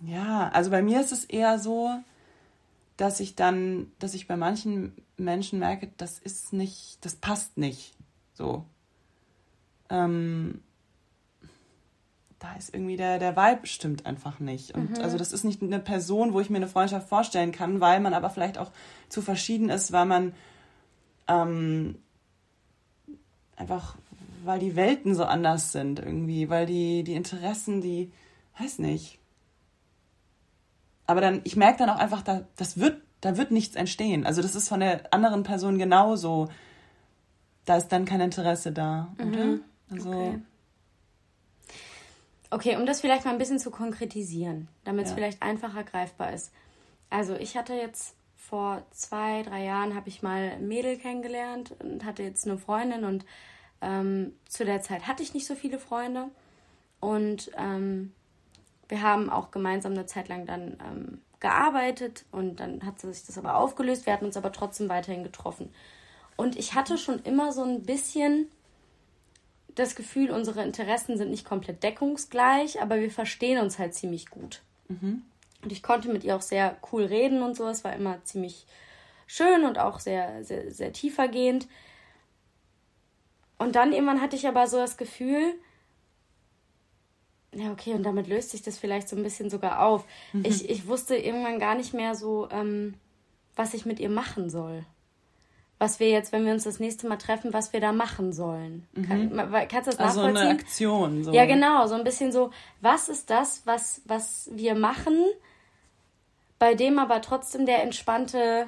ja, 0.01 0.49
also 0.49 0.71
bei 0.71 0.81
mir 0.81 1.01
ist 1.01 1.11
es 1.11 1.25
eher 1.25 1.59
so, 1.59 1.91
dass 2.95 3.19
ich 3.19 3.35
dann, 3.35 3.91
dass 3.99 4.13
ich 4.13 4.27
bei 4.27 4.37
manchen 4.37 4.95
Menschen 5.17 5.59
merke, 5.59 5.91
das 5.97 6.19
ist 6.19 6.53
nicht, 6.53 7.03
das 7.03 7.15
passt 7.15 7.57
nicht. 7.57 7.93
So. 8.33 8.63
Ähm, 9.89 10.61
ist 12.53 12.73
irgendwie 12.73 12.97
der, 12.97 13.19
der 13.19 13.35
Vibe 13.35 13.67
stimmt 13.67 14.05
einfach 14.05 14.39
nicht. 14.39 14.73
Und 14.73 14.97
mhm. 14.97 15.03
also 15.03 15.17
das 15.17 15.31
ist 15.31 15.43
nicht 15.43 15.61
eine 15.61 15.79
Person, 15.79 16.33
wo 16.33 16.39
ich 16.39 16.49
mir 16.49 16.57
eine 16.57 16.67
Freundschaft 16.67 17.07
vorstellen 17.09 17.51
kann, 17.51 17.81
weil 17.81 17.99
man 17.99 18.13
aber 18.13 18.29
vielleicht 18.29 18.57
auch 18.57 18.71
zu 19.09 19.21
verschieden 19.21 19.69
ist, 19.69 19.91
weil 19.91 20.05
man 20.05 20.33
ähm, 21.27 21.97
einfach, 23.55 23.95
weil 24.43 24.59
die 24.59 24.75
Welten 24.75 25.15
so 25.15 25.25
anders 25.25 25.71
sind 25.71 25.99
irgendwie, 25.99 26.49
weil 26.49 26.65
die, 26.65 27.03
die 27.03 27.13
Interessen, 27.13 27.81
die, 27.81 28.11
weiß 28.59 28.79
nicht. 28.79 29.19
Aber 31.07 31.21
dann, 31.21 31.41
ich 31.43 31.55
merke 31.55 31.79
dann 31.79 31.89
auch 31.89 31.99
einfach, 31.99 32.21
da, 32.21 32.45
das 32.55 32.79
wird, 32.79 33.01
da 33.21 33.37
wird 33.37 33.51
nichts 33.51 33.75
entstehen. 33.75 34.25
Also 34.25 34.41
das 34.41 34.55
ist 34.55 34.69
von 34.69 34.79
der 34.79 35.13
anderen 35.13 35.43
Person 35.43 35.77
genauso. 35.77 36.49
Da 37.65 37.77
ist 37.77 37.89
dann 37.89 38.05
kein 38.05 38.21
Interesse 38.21 38.71
da, 38.71 39.13
mhm. 39.17 39.27
oder? 39.27 39.59
Also. 39.91 40.09
Okay. 40.09 40.39
Okay, 42.55 42.77
um 42.77 42.85
das 42.85 43.01
vielleicht 43.01 43.25
mal 43.25 43.31
ein 43.31 43.37
bisschen 43.37 43.59
zu 43.59 43.69
konkretisieren, 43.69 44.69
damit 44.85 45.03
es 45.03 45.11
ja. 45.11 45.15
vielleicht 45.15 45.41
einfacher 45.41 45.83
greifbar 45.83 46.31
ist. 46.31 46.53
Also 47.09 47.35
ich 47.35 47.57
hatte 47.57 47.73
jetzt 47.73 48.15
vor 48.37 48.81
zwei, 48.91 49.43
drei 49.43 49.65
Jahren 49.65 49.93
habe 49.93 50.07
ich 50.07 50.23
mal 50.23 50.51
ein 50.51 50.65
Mädel 50.65 50.97
kennengelernt 50.97 51.75
und 51.83 52.05
hatte 52.05 52.23
jetzt 52.23 52.47
eine 52.47 52.57
Freundin 52.57 53.03
und 53.03 53.25
ähm, 53.81 54.31
zu 54.47 54.63
der 54.63 54.81
Zeit 54.81 55.05
hatte 55.05 55.21
ich 55.21 55.33
nicht 55.33 55.45
so 55.45 55.53
viele 55.53 55.79
Freunde 55.79 56.29
und 57.01 57.51
ähm, 57.57 58.13
wir 58.87 59.01
haben 59.01 59.29
auch 59.29 59.51
gemeinsam 59.51 59.91
eine 59.91 60.05
Zeit 60.05 60.29
lang 60.29 60.45
dann 60.45 60.77
ähm, 60.79 61.21
gearbeitet 61.41 62.23
und 62.31 62.61
dann 62.61 62.85
hat 62.85 63.01
sich 63.01 63.25
das 63.25 63.37
aber 63.37 63.57
aufgelöst. 63.57 64.05
Wir 64.05 64.13
hatten 64.13 64.27
uns 64.27 64.37
aber 64.37 64.53
trotzdem 64.53 64.87
weiterhin 64.87 65.23
getroffen. 65.23 65.73
Und 66.37 66.55
ich 66.55 66.73
hatte 66.73 66.97
schon 66.97 67.19
immer 67.23 67.51
so 67.51 67.63
ein 67.63 67.83
bisschen 67.83 68.47
das 69.75 69.95
Gefühl, 69.95 70.31
unsere 70.31 70.63
Interessen 70.63 71.17
sind 71.17 71.29
nicht 71.29 71.45
komplett 71.45 71.83
deckungsgleich, 71.83 72.81
aber 72.81 72.99
wir 72.99 73.11
verstehen 73.11 73.61
uns 73.61 73.77
halt 73.77 73.93
ziemlich 73.93 74.29
gut. 74.29 74.61
Mhm. 74.87 75.23
Und 75.61 75.71
ich 75.71 75.83
konnte 75.83 76.09
mit 76.09 76.23
ihr 76.23 76.35
auch 76.35 76.41
sehr 76.41 76.77
cool 76.91 77.03
reden 77.03 77.41
und 77.41 77.55
so. 77.55 77.67
Es 77.67 77.83
war 77.83 77.93
immer 77.93 78.23
ziemlich 78.23 78.65
schön 79.27 79.65
und 79.65 79.77
auch 79.77 79.99
sehr, 79.99 80.43
sehr, 80.43 80.71
sehr 80.71 80.93
tiefergehend. 80.93 81.67
Und 83.57 83.75
dann 83.75 83.91
irgendwann 83.91 84.21
hatte 84.21 84.35
ich 84.35 84.47
aber 84.47 84.67
so 84.67 84.77
das 84.77 84.97
Gefühl, 84.97 85.55
ja, 87.53 87.71
okay, 87.71 87.93
und 87.93 88.03
damit 88.03 88.27
löst 88.27 88.51
sich 88.51 88.61
das 88.61 88.77
vielleicht 88.77 89.07
so 89.07 89.15
ein 89.15 89.23
bisschen 89.23 89.49
sogar 89.49 89.85
auf. 89.85 90.05
Mhm. 90.33 90.45
Ich, 90.45 90.69
ich 90.69 90.87
wusste 90.87 91.15
irgendwann 91.15 91.59
gar 91.59 91.75
nicht 91.75 91.93
mehr 91.93 92.15
so, 92.15 92.49
ähm, 92.51 92.95
was 93.55 93.73
ich 93.73 93.85
mit 93.85 93.99
ihr 93.99 94.09
machen 94.09 94.49
soll 94.49 94.85
was 95.77 95.99
wir 95.99 96.09
jetzt, 96.09 96.31
wenn 96.31 96.45
wir 96.45 96.53
uns 96.53 96.63
das 96.63 96.79
nächste 96.79 97.07
Mal 97.07 97.17
treffen, 97.17 97.53
was 97.53 97.73
wir 97.73 97.81
da 97.81 97.91
machen 97.91 98.31
sollen. 98.31 98.87
Mhm. 98.93 99.07
Kann, 99.07 99.67
kannst 99.67 99.87
du 99.87 99.91
das 99.91 99.99
also 99.99 100.21
nachvollziehen? 100.21 100.37
eine 100.37 100.49
Aktion. 100.49 101.23
So. 101.23 101.33
Ja, 101.33 101.45
genau. 101.45 101.85
So 101.87 101.95
ein 101.95 102.03
bisschen 102.03 102.31
so, 102.31 102.51
was 102.81 103.09
ist 103.09 103.29
das, 103.29 103.61
was, 103.65 104.01
was 104.05 104.49
wir 104.53 104.75
machen, 104.75 105.17
bei 106.59 106.75
dem 106.75 106.97
aber 106.97 107.21
trotzdem 107.21 107.65
der 107.65 107.83
entspannte 107.83 108.67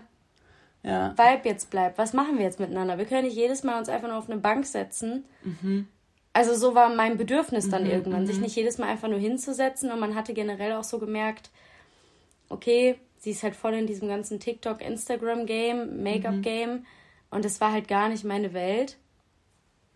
ja. 0.83 1.13
Vibe 1.17 1.47
jetzt 1.47 1.69
bleibt. 1.69 1.97
Was 1.97 2.13
machen 2.13 2.37
wir 2.37 2.45
jetzt 2.45 2.59
miteinander? 2.59 2.97
Wir 2.97 3.05
können 3.05 3.25
nicht 3.25 3.37
jedes 3.37 3.63
Mal 3.63 3.79
uns 3.79 3.89
einfach 3.89 4.09
nur 4.09 4.17
auf 4.17 4.29
eine 4.29 4.39
Bank 4.39 4.65
setzen. 4.65 5.25
Mhm. 5.43 5.87
Also 6.33 6.55
so 6.55 6.75
war 6.75 6.89
mein 6.89 7.17
Bedürfnis 7.17 7.69
dann 7.69 7.85
mhm, 7.85 7.89
irgendwann, 7.89 8.27
sich 8.27 8.35
mhm. 8.35 8.43
nicht 8.43 8.55
jedes 8.55 8.77
Mal 8.77 8.89
einfach 8.89 9.07
nur 9.07 9.19
hinzusetzen. 9.19 9.91
Und 9.91 9.99
man 9.99 10.13
hatte 10.13 10.33
generell 10.33 10.73
auch 10.73 10.83
so 10.83 10.99
gemerkt, 10.99 11.49
okay, 12.49 12.99
die 13.23 13.31
ist 13.31 13.43
halt 13.43 13.55
voll 13.55 13.73
in 13.73 13.87
diesem 13.87 14.07
ganzen 14.07 14.39
TikTok, 14.39 14.81
Instagram-Game, 14.81 16.03
Make-up-Game. 16.03 16.85
Und 17.29 17.45
es 17.45 17.59
war 17.61 17.71
halt 17.71 17.87
gar 17.87 18.09
nicht 18.09 18.23
meine 18.23 18.53
Welt. 18.53 18.97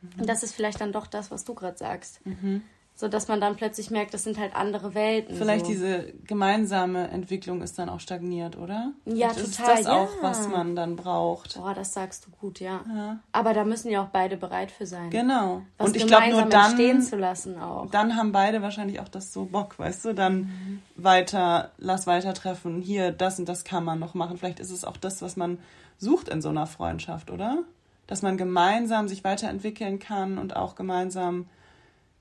Mhm. 0.01 0.21
Und 0.21 0.29
das 0.29 0.43
ist 0.43 0.53
vielleicht 0.53 0.81
dann 0.81 0.91
doch 0.91 1.07
das, 1.07 1.31
was 1.31 1.43
du 1.43 1.53
gerade 1.53 1.77
sagst. 1.77 2.25
Mhm 2.25 2.63
so 3.01 3.07
dass 3.07 3.27
man 3.27 3.41
dann 3.41 3.55
plötzlich 3.55 3.89
merkt, 3.89 4.13
das 4.13 4.23
sind 4.23 4.37
halt 4.37 4.55
andere 4.55 4.93
Welten. 4.93 5.35
Vielleicht 5.35 5.65
so. 5.65 5.71
diese 5.71 6.13
gemeinsame 6.27 7.07
Entwicklung 7.07 7.63
ist 7.63 7.79
dann 7.79 7.89
auch 7.89 7.99
stagniert, 7.99 8.59
oder? 8.59 8.93
Ja, 9.05 9.29
Und 9.29 9.37
total. 9.37 9.49
Ist 9.49 9.59
das 9.59 9.85
ja. 9.85 9.93
auch, 9.93 10.09
was 10.21 10.47
man 10.47 10.75
dann 10.75 10.97
braucht? 10.97 11.55
Boah, 11.55 11.73
das 11.73 11.93
sagst 11.93 12.27
du 12.27 12.29
gut, 12.29 12.59
ja. 12.59 12.81
ja. 12.95 13.19
Aber 13.31 13.55
da 13.55 13.63
müssen 13.63 13.89
ja 13.89 14.03
auch 14.03 14.09
beide 14.09 14.37
bereit 14.37 14.69
für 14.69 14.85
sein. 14.85 15.09
Genau. 15.09 15.63
Was 15.79 15.87
Und 15.87 15.95
ich 15.95 16.05
glaube 16.05 16.29
nur 16.29 16.45
dann 16.45 16.73
stehen 16.73 17.01
zu 17.01 17.15
lassen 17.15 17.57
auch. 17.57 17.89
Dann 17.89 18.15
haben 18.15 18.31
beide 18.31 18.61
wahrscheinlich 18.61 18.99
auch 18.99 19.07
das 19.07 19.33
so 19.33 19.45
Bock, 19.45 19.79
weißt 19.79 20.05
du, 20.05 20.13
dann 20.13 20.35
mhm. 20.35 20.81
weiter, 20.95 21.71
lass 21.79 22.05
weiter 22.05 22.35
treffen. 22.35 22.81
Hier, 22.83 23.11
das 23.11 23.39
und 23.39 23.49
das 23.49 23.63
kann 23.63 23.83
man 23.83 23.97
noch 23.97 24.13
machen. 24.13 24.37
Vielleicht 24.37 24.59
ist 24.59 24.69
es 24.69 24.85
auch 24.85 24.97
das, 24.97 25.23
was 25.23 25.35
man 25.35 25.57
sucht 25.97 26.29
in 26.29 26.43
so 26.43 26.49
einer 26.49 26.67
Freundschaft, 26.67 27.31
oder? 27.31 27.63
Dass 28.05 28.21
man 28.21 28.37
gemeinsam 28.37 29.07
sich 29.07 29.23
weiterentwickeln 29.23 29.97
kann 29.97 30.37
und 30.37 30.55
auch 30.55 30.75
gemeinsam 30.75 31.47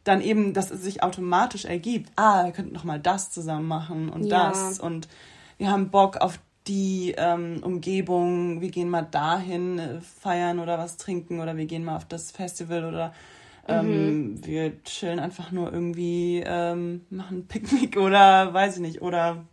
dann 0.05 0.21
eben, 0.21 0.55
dass 0.55 0.71
es 0.71 0.83
sich 0.83 1.03
automatisch 1.03 1.65
ergibt. 1.65 2.11
Ah, 2.17 2.45
wir 2.45 2.53
könnten 2.53 2.73
noch 2.73 2.85
mal 2.85 2.99
das 2.99 3.31
zusammen 3.31 3.69
machen 3.69 4.09
und 4.09 4.25
ja. 4.25 4.49
das 4.49 4.81
und 4.81 5.09
wir 5.59 5.71
haben 5.71 5.91
Bock 5.91 6.17
auf 6.17 6.39
die 6.67 7.15
ähm, 7.17 7.61
Umgebung. 7.63 8.61
Wir 8.61 8.71
gehen 8.71 8.89
mal 8.89 9.03
dahin 9.03 9.79
äh, 9.79 10.01
feiern 10.01 10.59
oder 10.59 10.79
was 10.79 10.97
trinken 10.97 11.41
oder 11.41 11.57
wir 11.57 11.67
gehen 11.67 11.85
mal 11.85 11.97
auf 11.97 12.07
das 12.07 12.31
Festival 12.31 12.85
oder 12.85 13.13
ähm, 13.69 14.33
mhm. 14.33 14.47
wir 14.47 14.83
chillen 14.85 15.19
einfach 15.19 15.53
nur 15.53 15.73
irgendwie, 15.73 16.43
ähm, 16.45 17.05
machen 17.11 17.47
Picknick 17.47 17.97
oder 17.97 18.53
weiß 18.53 18.77
ich 18.77 18.83
nicht 18.83 19.03
oder 19.03 19.45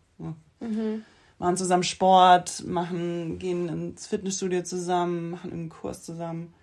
mhm. 0.59 1.03
machen 1.39 1.57
zusammen 1.57 1.83
Sport, 1.83 2.65
machen 2.65 3.37
gehen 3.37 3.67
ins 3.67 4.07
Fitnessstudio 4.07 4.63
zusammen, 4.63 5.31
machen 5.31 5.51
einen 5.51 5.69
Kurs 5.69 6.03
zusammen. 6.03 6.53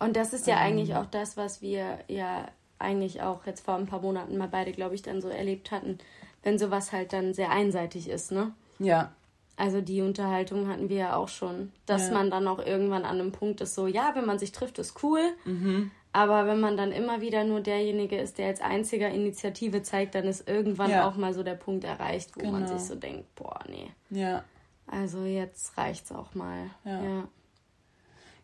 Und 0.00 0.16
das 0.16 0.32
ist 0.32 0.46
ja 0.46 0.54
ähm. 0.54 0.62
eigentlich 0.62 0.94
auch 0.94 1.06
das, 1.06 1.36
was 1.36 1.60
wir 1.60 1.98
ja 2.08 2.46
eigentlich 2.78 3.22
auch 3.22 3.46
jetzt 3.46 3.64
vor 3.64 3.74
ein 3.74 3.86
paar 3.86 4.00
Monaten 4.00 4.36
mal 4.36 4.48
beide, 4.48 4.72
glaube 4.72 4.94
ich, 4.94 5.02
dann 5.02 5.20
so 5.20 5.28
erlebt 5.28 5.70
hatten, 5.70 5.98
wenn 6.42 6.58
sowas 6.58 6.92
halt 6.92 7.12
dann 7.12 7.34
sehr 7.34 7.50
einseitig 7.50 8.08
ist, 8.08 8.32
ne? 8.32 8.52
Ja. 8.78 9.12
Also 9.56 9.80
die 9.80 10.02
Unterhaltung 10.02 10.68
hatten 10.68 10.88
wir 10.88 10.96
ja 10.96 11.16
auch 11.16 11.28
schon, 11.28 11.72
dass 11.84 12.08
ja. 12.08 12.14
man 12.14 12.30
dann 12.30 12.46
auch 12.46 12.60
irgendwann 12.60 13.04
an 13.04 13.20
einem 13.20 13.32
Punkt 13.32 13.60
ist, 13.60 13.74
so, 13.74 13.88
ja, 13.88 14.12
wenn 14.14 14.24
man 14.24 14.38
sich 14.38 14.52
trifft, 14.52 14.78
ist 14.78 15.02
cool. 15.02 15.20
Mhm. 15.44 15.90
Aber 16.12 16.46
wenn 16.46 16.60
man 16.60 16.76
dann 16.76 16.92
immer 16.92 17.20
wieder 17.20 17.44
nur 17.44 17.60
derjenige 17.60 18.18
ist, 18.18 18.38
der 18.38 18.48
als 18.48 18.60
einziger 18.60 19.10
Initiative 19.10 19.82
zeigt, 19.82 20.14
dann 20.14 20.24
ist 20.24 20.48
irgendwann 20.48 20.90
ja. 20.90 21.06
auch 21.06 21.16
mal 21.16 21.34
so 21.34 21.42
der 21.42 21.54
Punkt 21.54 21.84
erreicht, 21.84 22.36
wo 22.36 22.40
genau. 22.40 22.52
man 22.52 22.66
sich 22.66 22.80
so 22.80 22.94
denkt, 22.94 23.34
boah, 23.34 23.60
nee. 23.68 23.90
Ja. 24.10 24.44
Also 24.86 25.24
jetzt 25.24 25.76
reicht's 25.76 26.12
auch 26.12 26.34
mal. 26.34 26.70
Ja. 26.84 27.04
ja. 27.04 27.28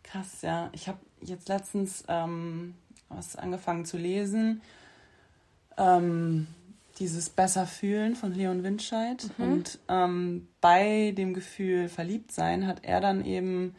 Krass, 0.02 0.42
ja. 0.42 0.68
Ich 0.72 0.88
habe 0.88 0.98
jetzt 1.20 1.48
letztens 1.48 2.04
ähm, 2.08 2.74
was 3.08 3.36
angefangen 3.36 3.84
zu 3.84 3.96
lesen. 3.96 4.60
Ähm, 5.76 6.46
dieses 6.98 7.28
Besser 7.28 7.66
fühlen 7.66 8.14
von 8.14 8.32
Leon 8.32 8.62
Windscheid. 8.62 9.28
Mhm. 9.38 9.52
Und 9.52 9.78
ähm, 9.88 10.48
bei 10.60 11.12
dem 11.16 11.34
Gefühl 11.34 11.88
verliebt 11.88 12.32
sein 12.32 12.66
hat 12.66 12.84
er 12.84 13.00
dann 13.00 13.24
eben 13.24 13.74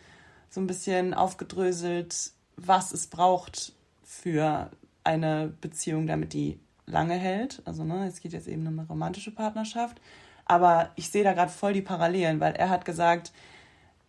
so 0.50 0.62
ein 0.62 0.68
bisschen 0.68 1.14
aufgedröselt, 1.14 2.32
was 2.58 2.92
es 2.92 3.08
braucht 3.08 3.74
für 4.04 4.72
eine 5.04 5.54
Beziehung, 5.62 6.08
damit 6.08 6.34
die 6.34 6.60
lange 6.86 7.16
hält. 7.16 7.62
Also 7.66 7.84
ne, 7.84 8.08
es 8.08 8.22
geht 8.22 8.34
jetzt 8.34 8.48
eben 8.48 8.68
um 8.68 8.80
eine 8.80 8.88
romantische 8.88 9.32
Partnerschaft. 9.32 10.02
Aber 10.46 10.92
ich 10.96 11.10
sehe 11.10 11.24
da 11.24 11.34
gerade 11.34 11.52
voll 11.52 11.74
die 11.74 11.82
Parallelen, 11.82 12.40
weil 12.40 12.54
er 12.54 12.70
hat 12.70 12.86
gesagt, 12.86 13.32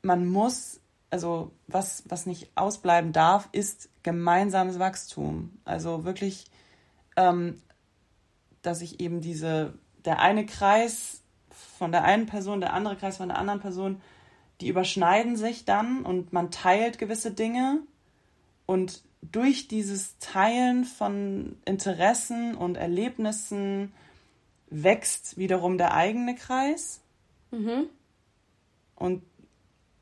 man 0.02 0.26
muss 0.26 0.80
also 1.10 1.52
was, 1.66 2.04
was 2.08 2.26
nicht 2.26 2.50
ausbleiben 2.54 3.12
darf, 3.12 3.48
ist 3.52 3.88
gemeinsames 4.02 4.78
Wachstum. 4.78 5.58
Also 5.64 6.04
wirklich, 6.04 6.46
ähm, 7.16 7.62
dass 8.62 8.80
ich 8.82 9.00
eben 9.00 9.20
diese, 9.20 9.74
der 10.04 10.20
eine 10.20 10.46
Kreis 10.46 11.22
von 11.78 11.92
der 11.92 12.04
einen 12.04 12.26
Person, 12.26 12.60
der 12.60 12.72
andere 12.72 12.96
Kreis 12.96 13.18
von 13.18 13.28
der 13.28 13.38
anderen 13.38 13.60
Person, 13.60 14.00
die 14.60 14.68
überschneiden 14.68 15.36
sich 15.36 15.64
dann 15.64 16.04
und 16.04 16.32
man 16.32 16.50
teilt 16.50 16.98
gewisse 16.98 17.30
Dinge 17.30 17.80
und 18.64 19.02
durch 19.22 19.68
dieses 19.68 20.18
Teilen 20.18 20.84
von 20.84 21.56
Interessen 21.64 22.54
und 22.54 22.76
Erlebnissen 22.76 23.92
wächst 24.68 25.36
wiederum 25.36 25.78
der 25.78 25.94
eigene 25.94 26.34
Kreis. 26.34 27.00
Mhm. 27.50 27.88
Und 28.94 29.22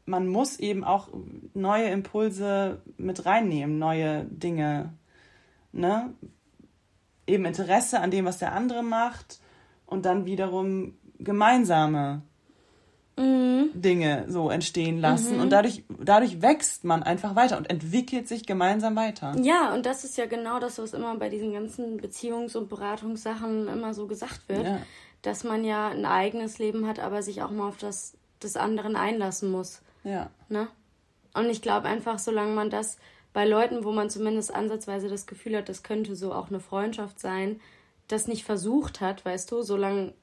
man 0.07 0.29
muss 0.29 0.59
eben 0.59 0.85
auch 0.85 1.09
neue 1.55 1.89
Impulse 1.89 2.83
mit 2.97 3.27
reinnehmen, 3.27 3.79
neue 3.79 4.25
Dinge. 4.25 4.93
Ne? 5.73 6.13
Eben 7.27 7.45
Interesse 7.47 8.01
an 8.01 8.11
dem, 8.11 8.25
was 8.25 8.39
der 8.39 8.53
andere 8.53 8.83
macht 8.83 9.41
und 9.87 10.05
dann 10.05 10.27
wiederum 10.27 10.95
gemeinsame 11.19 12.23
mhm. 13.17 13.71
Dinge 13.73 14.27
so 14.29 14.51
entstehen 14.51 15.01
lassen. 15.01 15.37
Mhm. 15.37 15.43
Und 15.43 15.51
dadurch, 15.51 15.85
dadurch 16.03 16.43
wächst 16.43 16.85
man 16.85 17.03
einfach 17.03 17.35
weiter 17.35 17.57
und 17.57 17.71
entwickelt 17.71 18.29
sich 18.29 18.45
gemeinsam 18.45 18.97
weiter. 18.97 19.35
Ja, 19.41 19.73
und 19.73 19.87
das 19.87 20.05
ist 20.05 20.19
ja 20.19 20.27
genau 20.27 20.59
das, 20.59 20.79
was 20.79 20.93
immer 20.93 21.17
bei 21.17 21.31
diesen 21.31 21.53
ganzen 21.53 21.99
Beziehungs- 21.99 22.57
und 22.57 22.69
Beratungssachen 22.69 23.69
immer 23.69 23.95
so 23.95 24.07
gesagt 24.07 24.49
wird. 24.49 24.65
Ja. 24.65 24.79
Dass 25.23 25.45
man 25.45 25.65
ja 25.65 25.89
ein 25.89 26.05
eigenes 26.05 26.59
Leben 26.59 26.87
hat, 26.87 26.99
aber 26.99 27.23
sich 27.23 27.43
auch 27.43 27.51
mal 27.51 27.69
auf 27.69 27.79
das 27.79 28.19
des 28.43 28.57
anderen 28.57 28.95
einlassen 28.95 29.51
muss. 29.51 29.81
Ja. 30.05 30.31
Ne? 30.49 30.69
Und 31.35 31.51
ich 31.51 31.63
glaube 31.63 31.89
einfach, 31.89 32.19
solange 32.19 32.55
man 32.55 32.71
das 32.71 32.99
bei 33.33 33.47
Leuten, 33.47 33.85
wo 33.85 33.91
man 33.91 34.11
zumindest 34.11 34.55
ansatzweise 34.55 35.09
das 35.09 35.27
Gefühl 35.27 35.57
hat, 35.57 35.69
das 35.69 35.83
könnte 35.83 36.15
so 36.15 36.33
auch 36.33 36.49
eine 36.49 36.61
Freundschaft 36.61 37.19
sein, 37.19 37.61
das 38.07 38.29
nicht 38.29 38.45
versucht 38.45 39.01
hat, 39.01 39.25
weißt 39.25 39.51
du, 39.51 39.63
solange 39.63 40.15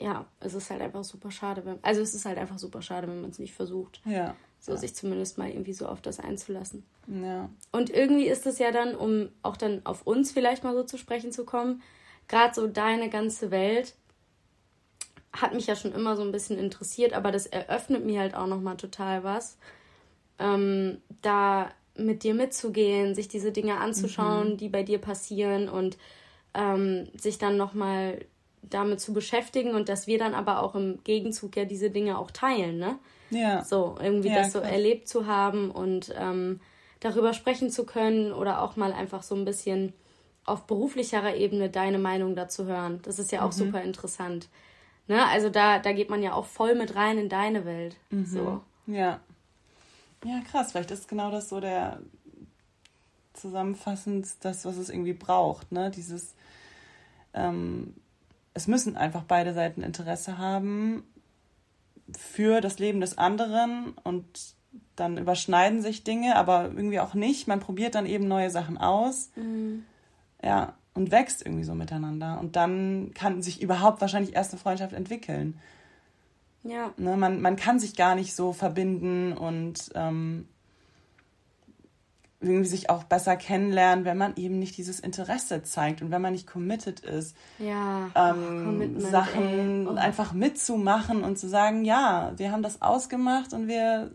ja, 0.00 0.26
es 0.40 0.54
ist 0.54 0.70
halt 0.70 0.80
einfach 0.80 1.04
super 1.04 1.30
schade, 1.30 1.64
wenn, 1.64 1.78
also 1.82 2.00
es 2.00 2.14
ist 2.14 2.24
halt 2.24 2.38
einfach 2.38 2.58
super 2.58 2.82
schade, 2.82 3.08
wenn 3.08 3.20
man 3.20 3.30
es 3.30 3.38
nicht 3.38 3.54
versucht. 3.54 4.00
Ja. 4.04 4.36
So 4.60 4.72
ja. 4.72 4.78
sich 4.78 4.94
zumindest 4.94 5.38
mal 5.38 5.48
irgendwie 5.48 5.72
so 5.72 5.86
auf 5.86 6.00
das 6.00 6.20
einzulassen. 6.20 6.84
Ja. 7.06 7.48
Und 7.72 7.90
irgendwie 7.90 8.26
ist 8.26 8.46
es 8.46 8.58
ja 8.58 8.70
dann, 8.70 8.94
um 8.94 9.30
auch 9.42 9.56
dann 9.56 9.84
auf 9.84 10.06
uns 10.06 10.32
vielleicht 10.32 10.64
mal 10.64 10.74
so 10.74 10.84
zu 10.84 10.98
sprechen 10.98 11.32
zu 11.32 11.44
kommen, 11.44 11.82
gerade 12.28 12.54
so 12.54 12.66
deine 12.66 13.08
ganze 13.08 13.50
Welt 13.50 13.94
hat 15.32 15.54
mich 15.54 15.66
ja 15.66 15.76
schon 15.76 15.92
immer 15.92 16.16
so 16.16 16.22
ein 16.22 16.32
bisschen 16.32 16.58
interessiert, 16.58 17.12
aber 17.12 17.32
das 17.32 17.46
eröffnet 17.46 18.04
mir 18.04 18.20
halt 18.20 18.34
auch 18.34 18.46
nochmal 18.46 18.76
total 18.76 19.24
was. 19.24 19.58
Ähm, 20.38 20.98
da 21.22 21.70
mit 21.96 22.22
dir 22.22 22.34
mitzugehen, 22.34 23.14
sich 23.14 23.28
diese 23.28 23.52
Dinge 23.52 23.78
anzuschauen, 23.78 24.50
mhm. 24.50 24.56
die 24.56 24.68
bei 24.68 24.82
dir 24.82 24.98
passieren 24.98 25.68
und 25.68 25.98
ähm, 26.54 27.08
sich 27.16 27.38
dann 27.38 27.56
nochmal 27.56 28.24
damit 28.62 29.00
zu 29.00 29.12
beschäftigen 29.12 29.74
und 29.74 29.88
dass 29.88 30.06
wir 30.06 30.18
dann 30.18 30.34
aber 30.34 30.62
auch 30.62 30.74
im 30.74 31.02
Gegenzug 31.04 31.56
ja 31.56 31.64
diese 31.64 31.90
Dinge 31.90 32.18
auch 32.18 32.30
teilen, 32.30 32.78
ne? 32.78 32.98
Ja. 33.30 33.62
So, 33.64 33.96
irgendwie 34.00 34.28
ja, 34.28 34.36
das 34.36 34.52
so 34.52 34.60
krass. 34.60 34.70
erlebt 34.70 35.08
zu 35.08 35.26
haben 35.26 35.70
und 35.70 36.14
ähm, 36.18 36.60
darüber 37.00 37.34
sprechen 37.34 37.70
zu 37.70 37.84
können 37.84 38.32
oder 38.32 38.62
auch 38.62 38.76
mal 38.76 38.92
einfach 38.92 39.22
so 39.22 39.34
ein 39.34 39.44
bisschen 39.44 39.92
auf 40.44 40.66
beruflicherer 40.66 41.36
Ebene 41.36 41.68
deine 41.68 41.98
Meinung 41.98 42.34
dazu 42.34 42.64
hören. 42.64 43.00
Das 43.02 43.18
ist 43.18 43.32
ja 43.32 43.42
auch 43.42 43.52
mhm. 43.52 43.64
super 43.64 43.82
interessant. 43.82 44.48
Ne? 45.08 45.26
Also 45.26 45.48
da, 45.48 45.78
da 45.78 45.92
geht 45.92 46.10
man 46.10 46.22
ja 46.22 46.34
auch 46.34 46.46
voll 46.46 46.74
mit 46.74 46.94
rein 46.94 47.18
in 47.18 47.28
deine 47.28 47.64
Welt. 47.64 47.96
Mhm. 48.10 48.26
So. 48.26 48.62
Ja. 48.86 49.20
Ja, 50.24 50.40
krass. 50.50 50.72
Vielleicht 50.72 50.90
ist 50.90 51.08
genau 51.08 51.30
das 51.30 51.48
so 51.48 51.60
der 51.60 52.00
zusammenfassend 53.34 54.28
das, 54.40 54.64
was 54.64 54.76
es 54.76 54.90
irgendwie 54.90 55.12
braucht. 55.12 55.72
Ne? 55.72 55.90
Dieses, 55.90 56.34
ähm, 57.34 57.94
es 58.52 58.66
müssen 58.66 58.96
einfach 58.96 59.22
beide 59.22 59.54
Seiten 59.54 59.82
Interesse 59.82 60.38
haben 60.38 61.04
für 62.16 62.60
das 62.60 62.78
Leben 62.78 63.00
des 63.00 63.16
anderen 63.18 63.94
und 64.02 64.54
dann 64.96 65.18
überschneiden 65.18 65.82
sich 65.82 66.04
Dinge, 66.04 66.36
aber 66.36 66.64
irgendwie 66.64 67.00
auch 67.00 67.14
nicht. 67.14 67.46
Man 67.48 67.60
probiert 67.60 67.94
dann 67.94 68.06
eben 68.06 68.28
neue 68.28 68.50
Sachen 68.50 68.78
aus. 68.78 69.30
Mhm. 69.36 69.84
Ja, 70.42 70.74
und 70.98 71.12
wächst 71.12 71.46
irgendwie 71.46 71.62
so 71.62 71.74
miteinander. 71.74 72.38
Und 72.40 72.56
dann 72.56 73.12
kann 73.14 73.40
sich 73.40 73.62
überhaupt 73.62 74.00
wahrscheinlich 74.00 74.34
erst 74.34 74.52
eine 74.52 74.60
Freundschaft 74.60 74.92
entwickeln. 74.92 75.58
Ja. 76.64 76.92
Ne, 76.96 77.16
man, 77.16 77.40
man 77.40 77.54
kann 77.54 77.78
sich 77.78 77.94
gar 77.94 78.16
nicht 78.16 78.34
so 78.34 78.52
verbinden 78.52 79.32
und 79.32 79.90
ähm, 79.94 80.48
irgendwie 82.40 82.68
sich 82.68 82.90
auch 82.90 83.04
besser 83.04 83.36
kennenlernen, 83.36 84.04
wenn 84.04 84.18
man 84.18 84.34
eben 84.34 84.58
nicht 84.58 84.76
dieses 84.76 84.98
Interesse 84.98 85.62
zeigt 85.62 86.02
und 86.02 86.10
wenn 86.10 86.20
man 86.20 86.32
nicht 86.32 86.48
committed 86.48 86.98
ist, 87.00 87.36
ja, 87.60 88.10
ähm, 88.16 88.98
Sachen 88.98 89.86
oh. 89.86 89.94
einfach 89.94 90.32
mitzumachen 90.32 91.22
und 91.22 91.38
zu 91.38 91.48
sagen, 91.48 91.84
ja, 91.84 92.32
wir 92.36 92.50
haben 92.50 92.62
das 92.62 92.82
ausgemacht 92.82 93.52
und 93.52 93.68
wir 93.68 94.10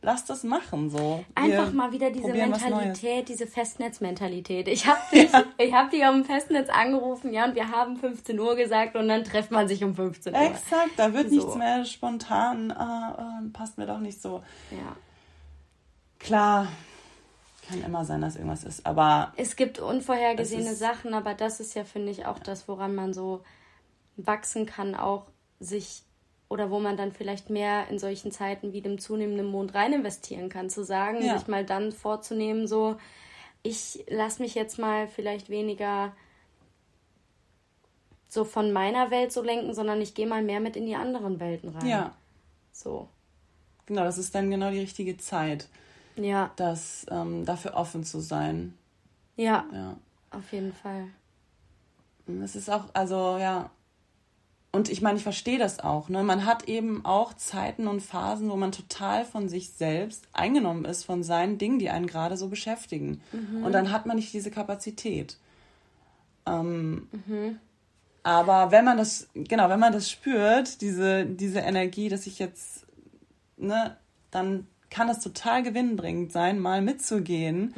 lass 0.00 0.24
das 0.24 0.42
machen 0.44 0.88
so. 0.90 1.24
Einfach 1.34 1.66
Wir 1.68 1.72
mal 1.72 1.92
wieder 1.92 2.10
diese. 2.10 2.32
Mentalität, 2.32 3.28
diese 3.28 3.46
Festnetzmentalität. 3.46 4.68
Ich 4.68 4.86
habe 4.86 5.00
dich, 5.12 5.30
ich 5.58 5.72
hab 5.74 5.90
dich 5.90 6.04
auf 6.04 6.12
dem 6.14 6.24
Festnetz 6.24 6.68
angerufen, 6.70 7.32
ja, 7.32 7.44
und 7.44 7.54
wir 7.54 7.70
haben 7.70 7.96
15 7.96 8.38
Uhr 8.40 8.56
gesagt 8.56 8.96
und 8.96 9.08
dann 9.08 9.24
trifft 9.24 9.50
man 9.50 9.68
sich 9.68 9.84
um 9.84 9.94
15 9.94 10.34
Uhr. 10.34 10.40
Exakt, 10.40 10.90
da 10.96 11.12
wird 11.12 11.28
So. 11.30 11.36
nichts 11.36 11.54
mehr 11.56 11.84
spontan, 11.84 12.70
ah, 12.72 13.14
ah, 13.18 13.42
passt 13.52 13.78
mir 13.78 13.86
doch 13.86 13.98
nicht 13.98 14.20
so. 14.22 14.42
Ja. 14.70 14.96
Klar, 16.18 16.68
kann 17.68 17.82
immer 17.84 18.04
sein, 18.04 18.20
dass 18.20 18.36
irgendwas 18.36 18.64
ist, 18.64 18.86
aber 18.86 19.32
Es 19.36 19.56
gibt 19.56 19.78
unvorhergesehene 19.78 20.64
Es 20.64 20.72
ist- 20.72 20.78
Sachen, 20.78 21.14
aber 21.14 21.34
das 21.34 21.60
ist 21.60 21.74
ja, 21.74 21.84
finde 21.84 22.10
ich, 22.12 22.26
auch 22.26 22.38
das, 22.38 22.68
woran 22.68 22.94
man 22.94 23.12
so 23.12 23.42
wachsen 24.16 24.66
kann, 24.66 24.94
auch 24.94 25.26
sich 25.58 26.02
oder 26.52 26.70
wo 26.70 26.78
man 26.80 26.98
dann 26.98 27.12
vielleicht 27.12 27.48
mehr 27.48 27.88
in 27.88 27.98
solchen 27.98 28.30
Zeiten 28.30 28.74
wie 28.74 28.82
dem 28.82 28.98
zunehmenden 28.98 29.46
Mond 29.46 29.72
rein 29.74 29.94
investieren 29.94 30.50
kann, 30.50 30.68
zu 30.68 30.84
sagen, 30.84 31.22
Ja. 31.24 31.38
sich 31.38 31.48
mal 31.48 31.64
dann 31.64 31.92
vorzunehmen, 31.92 32.66
so, 32.66 32.96
ich 33.62 34.04
lasse 34.10 34.42
mich 34.42 34.54
jetzt 34.54 34.78
mal 34.78 35.08
vielleicht 35.08 35.48
weniger 35.48 36.12
so 38.28 38.44
von 38.44 38.70
meiner 38.70 39.10
Welt 39.10 39.32
so 39.32 39.40
lenken, 39.42 39.72
sondern 39.72 40.02
ich 40.02 40.14
gehe 40.14 40.26
mal 40.26 40.42
mehr 40.42 40.60
mit 40.60 40.76
in 40.76 40.84
die 40.84 40.94
anderen 40.94 41.40
Welten 41.40 41.70
rein. 41.70 41.88
ja, 41.88 42.14
So. 42.70 43.08
genau, 43.86 44.04
das 44.04 44.18
ist 44.18 44.34
dann 44.34 44.50
genau 44.50 44.70
die 44.70 44.80
richtige 44.80 45.16
Zeit, 45.16 45.68
Ja, 46.16 46.50
das 46.56 47.06
ähm, 47.10 47.46
dafür 47.46 47.74
offen 47.74 48.04
zu 48.04 48.20
sein. 48.20 48.76
ja, 49.36 49.64
Ja. 49.72 49.96
auf 50.30 50.52
jeden 50.52 50.74
Fall. 50.74 51.08
Es 52.44 52.56
ist 52.56 52.68
auch, 52.70 52.84
also 52.92 53.38
ja. 53.38 53.70
Und 54.74 54.88
ich 54.88 55.02
meine, 55.02 55.18
ich 55.18 55.22
verstehe 55.22 55.58
das 55.58 55.80
auch. 55.80 56.08
Ne? 56.08 56.22
Man 56.22 56.46
hat 56.46 56.66
eben 56.66 57.04
auch 57.04 57.34
Zeiten 57.34 57.86
und 57.86 58.00
Phasen, 58.00 58.48
wo 58.50 58.56
man 58.56 58.72
total 58.72 59.26
von 59.26 59.48
sich 59.48 59.70
selbst 59.70 60.26
eingenommen 60.32 60.86
ist, 60.86 61.04
von 61.04 61.22
seinen 61.22 61.58
Dingen, 61.58 61.78
die 61.78 61.90
einen 61.90 62.06
gerade 62.06 62.38
so 62.38 62.48
beschäftigen. 62.48 63.20
Und 63.64 63.72
dann 63.72 63.90
hat 63.92 64.06
man 64.06 64.16
nicht 64.16 64.32
diese 64.32 64.50
Kapazität. 64.50 65.36
Ähm, 66.46 67.08
Aber 68.22 68.70
wenn 68.70 68.84
man 68.84 68.96
das, 68.96 69.28
genau, 69.34 69.68
wenn 69.68 69.80
man 69.80 69.92
das 69.92 70.10
spürt, 70.10 70.80
diese, 70.80 71.26
diese 71.26 71.58
Energie, 71.58 72.08
dass 72.08 72.26
ich 72.26 72.38
jetzt, 72.38 72.86
ne, 73.58 73.96
dann 74.30 74.66
kann 74.90 75.08
das 75.08 75.20
total 75.20 75.62
gewinnbringend 75.62 76.32
sein, 76.32 76.58
mal 76.58 76.82
mitzugehen 76.82 77.74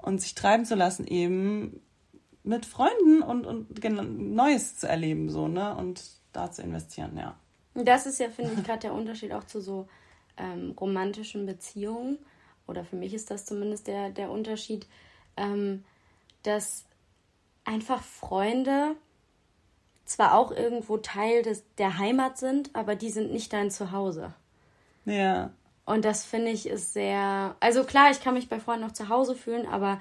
und 0.00 0.20
sich 0.20 0.34
treiben 0.34 0.64
zu 0.64 0.74
lassen, 0.74 1.06
eben 1.06 1.80
mit 2.42 2.66
Freunden 2.66 3.22
und, 3.22 3.46
und 3.46 3.84
Neues 4.34 4.76
zu 4.76 4.88
erleben, 4.88 5.28
so, 5.28 5.46
ne? 5.46 5.76
Und 5.76 6.02
da 6.32 6.50
zu 6.50 6.62
investieren, 6.62 7.16
ja. 7.16 7.36
Das 7.74 8.06
ist 8.06 8.20
ja, 8.20 8.28
finde 8.28 8.52
ich, 8.54 8.64
gerade 8.64 8.80
der 8.80 8.92
Unterschied 8.92 9.32
auch 9.32 9.44
zu 9.44 9.60
so 9.60 9.88
ähm, 10.36 10.74
romantischen 10.78 11.46
Beziehungen. 11.46 12.18
Oder 12.66 12.84
für 12.84 12.96
mich 12.96 13.14
ist 13.14 13.30
das 13.30 13.44
zumindest 13.44 13.86
der, 13.86 14.10
der 14.10 14.30
Unterschied, 14.30 14.86
ähm, 15.36 15.84
dass 16.42 16.84
einfach 17.64 18.02
Freunde 18.02 18.96
zwar 20.04 20.34
auch 20.34 20.50
irgendwo 20.52 20.98
Teil 20.98 21.42
des, 21.42 21.64
der 21.78 21.98
Heimat 21.98 22.38
sind, 22.38 22.74
aber 22.74 22.94
die 22.96 23.10
sind 23.10 23.32
nicht 23.32 23.52
dein 23.52 23.70
Zuhause. 23.70 24.34
Ja, 25.04 25.50
Und 25.84 26.04
das 26.04 26.24
finde 26.24 26.50
ich 26.50 26.68
ist 26.68 26.92
sehr. 26.92 27.56
Also 27.60 27.84
klar, 27.84 28.10
ich 28.10 28.20
kann 28.20 28.34
mich 28.34 28.48
bei 28.48 28.60
Freunden 28.60 28.84
noch 28.86 28.92
zu 28.92 29.08
Hause 29.08 29.34
fühlen, 29.34 29.66
aber 29.66 30.00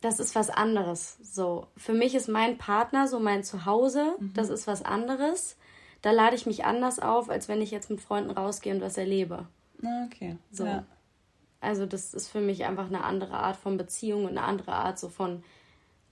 das 0.00 0.18
ist 0.20 0.34
was 0.34 0.50
anderes. 0.50 1.18
So, 1.22 1.66
für 1.76 1.92
mich 1.92 2.14
ist 2.14 2.28
mein 2.28 2.58
Partner 2.58 3.06
so 3.06 3.20
mein 3.20 3.44
Zuhause. 3.44 4.14
Das 4.34 4.48
ist 4.48 4.66
was 4.66 4.84
anderes. 4.84 5.56
Da 6.02 6.12
lade 6.12 6.34
ich 6.36 6.46
mich 6.46 6.64
anders 6.64 6.98
auf, 6.98 7.28
als 7.28 7.48
wenn 7.48 7.60
ich 7.60 7.70
jetzt 7.70 7.90
mit 7.90 8.00
Freunden 8.00 8.30
rausgehe 8.30 8.74
und 8.74 8.80
was 8.80 8.96
erlebe. 8.96 9.46
okay. 10.06 10.38
So. 10.50 10.64
Ja. 10.64 10.84
Also 11.60 11.84
das 11.84 12.14
ist 12.14 12.28
für 12.28 12.40
mich 12.40 12.64
einfach 12.64 12.86
eine 12.86 13.04
andere 13.04 13.34
Art 13.34 13.56
von 13.56 13.76
Beziehung 13.76 14.24
und 14.24 14.30
eine 14.30 14.42
andere 14.42 14.72
Art 14.72 14.98
so 14.98 15.10
von 15.10 15.44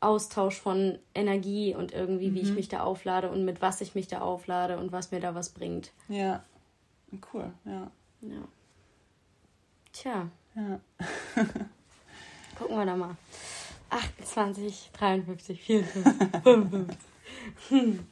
Austausch 0.01 0.61
von 0.61 0.99
Energie 1.15 1.75
und 1.75 1.93
irgendwie, 1.93 2.35
wie 2.35 2.41
ich 2.41 2.53
mich 2.53 2.69
da 2.69 2.81
auflade 2.81 3.31
und 3.31 3.45
mit 3.45 3.63
was 3.63 3.81
ich 3.81 3.95
mich 3.95 4.07
da 4.07 4.21
auflade 4.21 4.79
und 4.79 4.93
was 4.93 5.11
mir 5.11 5.21
da 5.21 5.35
was 5.35 5.49
bringt. 5.49 5.93
ja. 6.09 6.43
Cool, 7.33 7.51
ja. 7.65 7.91
Ja. 8.21 8.49
Tja. 9.93 10.29
Ja. 10.55 10.79
Gucken 12.59 12.77
wir 12.77 12.85
da 12.85 12.97
mal. 12.97 13.17
28, 13.91 14.91
53, 14.93 15.61
54, 15.63 16.43
55. 16.43 16.97
Hm. 17.69 18.07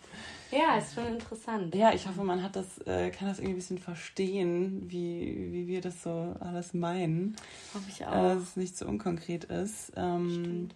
Ja, 0.53 0.79
ist 0.79 0.95
schon 0.95 1.07
interessant. 1.07 1.75
Ja, 1.75 1.93
ich 1.93 2.07
hoffe, 2.07 2.23
man 2.23 2.43
hat 2.43 2.55
das, 2.57 2.79
äh, 2.87 3.11
kann 3.11 3.27
das 3.29 3.39
irgendwie 3.39 3.55
ein 3.55 3.57
bisschen 3.57 3.79
verstehen, 3.79 4.89
wie, 4.91 5.49
wie 5.53 5.67
wir 5.67 5.81
das 5.81 6.03
so 6.05 6.35
alles 6.41 6.73
meinen. 6.73 7.37
Hoffe 7.75 7.85
ich 7.89 8.01
Äh, 8.03 8.05
auch. 8.05 8.13
dass 8.35 8.43
es 8.43 8.57
nicht 8.57 8.77
so 8.79 8.87
unkonkret 8.87 9.45
ist. 9.45 9.93
Ähm, 9.97 10.69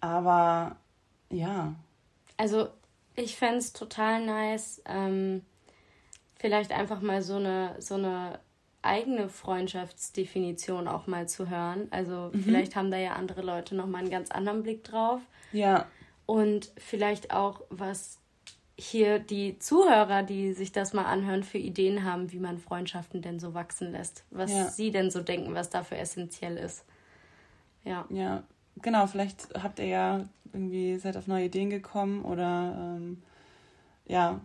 aber 0.00 0.76
ja, 1.30 1.74
Also, 2.36 2.68
ich 3.16 3.36
fände 3.36 3.58
es 3.58 3.72
total 3.72 4.24
nice, 4.24 4.80
ähm, 4.86 5.42
vielleicht 6.36 6.72
einfach 6.72 7.00
mal 7.02 7.22
so 7.22 7.36
eine, 7.36 7.76
so 7.80 7.94
eine 7.96 8.38
eigene 8.82 9.28
Freundschaftsdefinition 9.28 10.88
auch 10.88 11.06
mal 11.06 11.28
zu 11.28 11.50
hören. 11.50 11.88
Also, 11.90 12.30
vielleicht 12.32 12.76
haben 12.76 12.90
da 12.90 12.96
ja 12.96 13.12
andere 13.12 13.42
Leute 13.42 13.74
nochmal 13.74 14.02
einen 14.02 14.10
ganz 14.10 14.30
anderen 14.30 14.62
Blick 14.62 14.84
drauf. 14.84 15.20
ja, 15.52 15.86
Und 16.26 16.70
vielleicht 16.78 17.32
auch, 17.32 17.60
was 17.70 18.18
hier 18.78 19.18
die 19.18 19.58
Zuhörer, 19.58 20.22
die 20.22 20.52
sich 20.54 20.72
das 20.72 20.94
mal 20.94 21.04
anhören, 21.04 21.42
für 21.42 21.58
Ideen 21.58 22.04
haben, 22.04 22.32
wie 22.32 22.38
man 22.38 22.58
Freundschaften 22.58 23.20
denn 23.20 23.38
so 23.38 23.52
wachsen 23.52 23.92
lässt. 23.92 24.24
Was 24.30 24.50
Ja. 24.50 24.68
sie 24.68 24.90
denn 24.90 25.10
so 25.10 25.20
denken, 25.20 25.54
was 25.54 25.68
dafür 25.68 25.98
essentiell 25.98 26.56
ist. 26.56 26.84
Ja. 27.84 28.06
ja, 28.08 28.42
genau, 28.80 29.06
vielleicht 29.06 29.48
habt 29.62 29.80
ihr 29.80 29.86
ja 29.86 30.24
irgendwie, 30.52 30.96
seid 30.98 31.16
auf 31.16 31.26
neue 31.26 31.46
Ideen 31.46 31.68
gekommen 31.68 32.24
oder 32.24 32.74
ähm, 32.96 33.22
ja, 34.06 34.40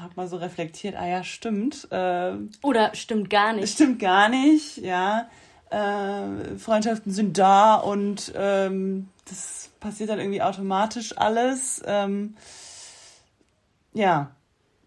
habt 0.00 0.16
mal 0.16 0.28
so 0.28 0.36
reflektiert, 0.36 0.96
ah 0.96 1.06
ja, 1.06 1.24
stimmt, 1.24 1.88
äh, 1.90 2.32
Oder 2.62 2.94
stimmt 2.94 3.30
gar 3.30 3.52
nicht. 3.52 3.72
stimmt 3.72 3.98
gar 3.98 4.28
nicht, 4.28 4.78
ja. 4.78 5.28
Äh, 5.70 6.56
Freundschaften 6.58 7.12
sind 7.12 7.38
da 7.38 7.76
und 7.76 8.32
ähm, 8.36 9.08
das 9.28 9.70
passiert 9.80 10.10
dann 10.10 10.18
irgendwie 10.18 10.42
automatisch 10.42 11.16
alles. 11.16 11.82
Ähm, 11.86 12.36
ja, 13.94 14.30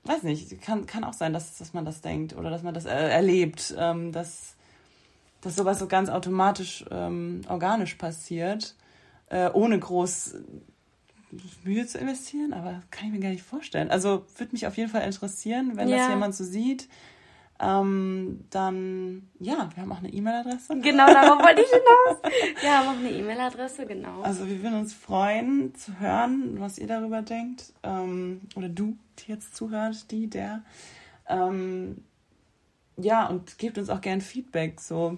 weiß 0.04 0.24
nicht, 0.24 0.62
kann, 0.62 0.86
kann 0.86 1.04
auch 1.04 1.13
sein, 1.13 1.34
dass, 1.34 1.58
dass 1.58 1.74
man 1.74 1.86
das 1.86 2.02
denkt 2.02 2.36
oder 2.36 2.50
dass 2.50 2.63
man 2.63 2.74
das 2.74 2.86
äh, 2.86 2.89
erlebt, 3.10 3.74
ähm, 3.78 4.12
dass, 4.12 4.56
dass 5.41 5.56
sowas 5.56 5.80
so 5.80 5.88
ganz 5.88 6.10
automatisch, 6.10 6.86
ähm, 6.91 7.41
organisch 7.50 7.96
passiert, 7.96 8.76
äh, 9.30 9.50
ohne 9.52 9.80
groß 9.80 10.36
Mühe 11.63 11.86
zu 11.86 11.98
investieren, 11.98 12.54
aber 12.54 12.82
kann 12.91 13.08
ich 13.08 13.13
mir 13.13 13.19
gar 13.19 13.30
nicht 13.30 13.43
vorstellen. 13.43 13.91
Also 13.91 14.26
würde 14.38 14.54
mich 14.54 14.67
auf 14.67 14.78
jeden 14.78 14.89
Fall 14.89 15.04
interessieren, 15.04 15.71
wenn 15.76 15.88
Ja. 15.89 15.98
das 15.98 16.10
jemand 16.10 16.36
so 16.36 16.43
sieht. 16.43 16.88
Ähm, 17.58 18.43
dann, 18.50 19.30
ja, 19.39 19.69
wir 19.74 19.84
haben 19.84 19.91
auch 19.93 20.00
eine 20.00 20.10
E-Mail-Adresse. 20.10 20.78
Genau, 20.82 21.06
darauf 21.08 21.41
wollte 21.41 21.62
ich 21.62 21.69
hinaus. 21.69 22.63
Ja, 22.63 22.84
noch 22.84 23.00
eine 23.00 23.12
E-Mail-Adresse, 23.12 23.86
genau. 23.86 24.21
Also 24.24 24.45
wir 24.48 24.62
würden 24.62 24.80
uns 24.80 24.93
freuen 24.93 25.74
zu 25.74 25.98
hören, 26.00 26.60
was 26.60 26.78
ihr 26.78 26.88
darüber 26.88 27.21
denkt. 27.21 27.71
Ähm, 27.84 28.41
oder 28.56 28.67
du, 28.67 28.98
die 29.19 29.32
jetzt 29.32 29.56
zuhört, 29.56 30.12
die, 30.12 30.30
der. 30.30 30.63
Ähm, 31.30 32.04
ja, 32.98 33.26
und 33.28 33.58
gebt 33.58 33.78
uns 33.78 33.89
auch 33.89 34.02
gern 34.02 34.19
Feedback. 34.19 34.82
So. 34.82 35.17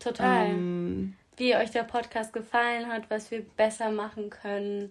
Total. 0.00 0.46
Ähm, 0.48 1.14
Wie 1.36 1.54
euch 1.54 1.70
der 1.70 1.84
Podcast 1.84 2.32
gefallen 2.32 2.88
hat, 2.88 3.08
was 3.10 3.30
wir 3.30 3.42
besser 3.56 3.92
machen 3.92 4.28
können, 4.28 4.90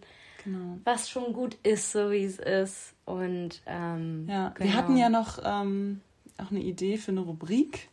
genau. 0.52 0.78
was 0.84 1.10
schon 1.10 1.34
gut 1.34 1.56
ist, 1.64 1.92
so 1.92 2.12
wie 2.12 2.24
es 2.24 2.40
ist. 2.40 2.94
Und 3.06 3.62
ähm, 3.66 4.28
Ja, 4.28 4.50
genau. 4.50 4.70
wir 4.70 4.76
hatten 4.76 4.98
ja 4.98 5.10
noch 5.10 5.40
ähm, 5.44 6.02
auch 6.38 6.52
eine 6.52 6.62
Idee 6.62 6.98
für 6.98 7.12
eine 7.12 7.22
Rubrik, 7.22 7.90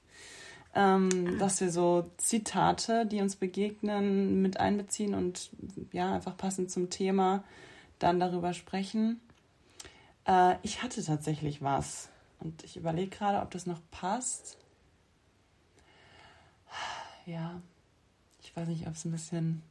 ähm, 0.74 1.38
dass 1.38 1.60
wir 1.60 1.70
so 1.70 2.10
Zitate, 2.16 3.06
die 3.06 3.20
uns 3.20 3.36
begegnen, 3.36 4.42
mit 4.42 4.58
einbeziehen 4.60 5.14
und 5.14 5.50
ja, 5.92 6.14
einfach 6.14 6.36
passend 6.36 6.70
zum 6.70 6.90
Thema 6.90 7.44
dann 7.98 8.20
darüber 8.20 8.52
sprechen. 8.52 9.20
Äh, 10.26 10.56
ich 10.62 10.82
hatte 10.82 11.02
tatsächlich 11.02 11.62
was 11.62 12.08
und 12.40 12.62
ich 12.64 12.76
überlege 12.76 13.08
gerade, 13.08 13.40
ob 13.40 13.50
das 13.50 13.66
noch 13.66 13.80
passt. 13.90 14.58
Ja, 17.24 17.60
ich 18.42 18.54
weiß 18.54 18.68
nicht, 18.68 18.86
ob 18.86 18.94
es 18.94 19.04
ein 19.04 19.12
bisschen. 19.12 19.62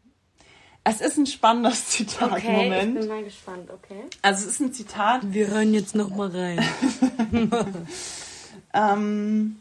Es 0.88 1.02
ist 1.02 1.18
ein 1.18 1.26
spannendes 1.26 1.86
Zitat 1.90 2.32
Okay, 2.32 2.38
ich 2.38 2.70
Moment. 2.70 3.00
bin 3.00 3.08
mal 3.10 3.24
gespannt, 3.24 3.70
okay. 3.72 4.04
Also 4.22 4.46
es 4.46 4.54
ist 4.54 4.60
ein 4.62 4.72
Zitat, 4.72 5.22
Wir 5.34 5.48
hören 5.48 5.74
jetzt 5.74 5.96
noch 5.96 6.10
mal 6.16 6.30
rein. 6.30 6.64
Ähm, 8.78 9.56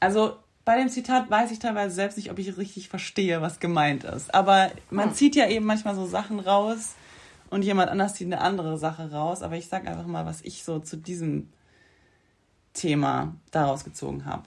also 0.00 0.36
bei 0.64 0.76
dem 0.76 0.88
Zitat 0.88 1.30
weiß 1.30 1.52
ich 1.52 1.58
teilweise 1.60 1.94
selbst 1.94 2.16
nicht, 2.16 2.30
ob 2.32 2.38
ich 2.40 2.56
richtig 2.56 2.88
verstehe, 2.88 3.40
was 3.42 3.60
gemeint 3.60 4.02
ist. 4.04 4.34
Aber 4.34 4.70
man 4.90 5.10
Hm. 5.10 5.14
zieht 5.14 5.36
ja 5.36 5.48
eben 5.48 5.66
manchmal 5.66 5.94
so 5.94 6.06
Sachen 6.06 6.40
raus 6.40 6.94
und 7.48 7.62
jemand 7.62 7.90
anders 7.90 8.14
zieht 8.14 8.26
eine 8.26 8.40
andere 8.40 8.76
Sache 8.76 9.10
raus. 9.12 9.42
Aber 9.42 9.56
ich 9.56 9.68
sag 9.68 9.86
einfach 9.86 10.06
mal, 10.06 10.26
was 10.26 10.40
ich 10.42 10.64
so 10.64 10.80
zu 10.80 10.96
diesem 10.96 11.48
Thema 12.72 13.34
daraus 13.52 13.84
gezogen 13.84 14.24
habe. 14.24 14.42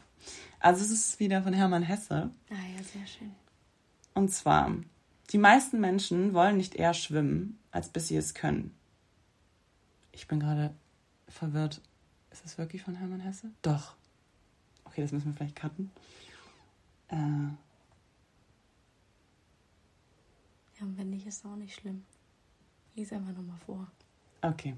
Also 0.60 0.84
es 0.84 0.92
ist 0.92 1.20
wieder 1.20 1.42
von 1.44 1.54
Hermann 1.54 1.84
Hesse. 1.84 2.30
Ah 2.50 2.56
ja, 2.78 2.84
sehr 2.84 3.08
schön. 3.08 3.32
Und 4.14 4.30
zwar, 4.30 4.72
die 5.32 5.38
meisten 5.38 5.80
Menschen 5.80 6.34
wollen 6.34 6.58
nicht 6.58 6.76
eher 6.76 6.94
schwimmen, 6.94 7.60
als 7.72 7.90
bis 7.90 8.08
sie 8.08 8.18
es 8.18 8.34
können. 8.34 8.76
Ich 10.12 10.28
bin 10.28 10.40
gerade 10.40 10.74
verwirrt. 11.28 11.82
Ist 12.32 12.44
das 12.44 12.58
wirklich 12.58 12.84
von 12.84 12.96
Hermann 12.96 13.20
Hesse? 13.20 13.52
Doch. 13.62 13.96
Okay, 14.86 15.02
das 15.02 15.12
müssen 15.12 15.28
wir 15.28 15.34
vielleicht 15.34 15.56
cutten. 15.56 15.92
Äh, 17.10 17.18
Ja, 20.80 20.86
und 20.86 20.98
wenn 20.98 21.10
nicht, 21.10 21.26
ist 21.26 21.40
es 21.40 21.46
auch 21.46 21.56
nicht 21.56 21.76
schlimm. 21.76 22.04
Lies 22.96 23.12
einfach 23.14 23.34
nochmal 23.34 23.58
vor. 23.66 23.88
Okay. 24.42 24.76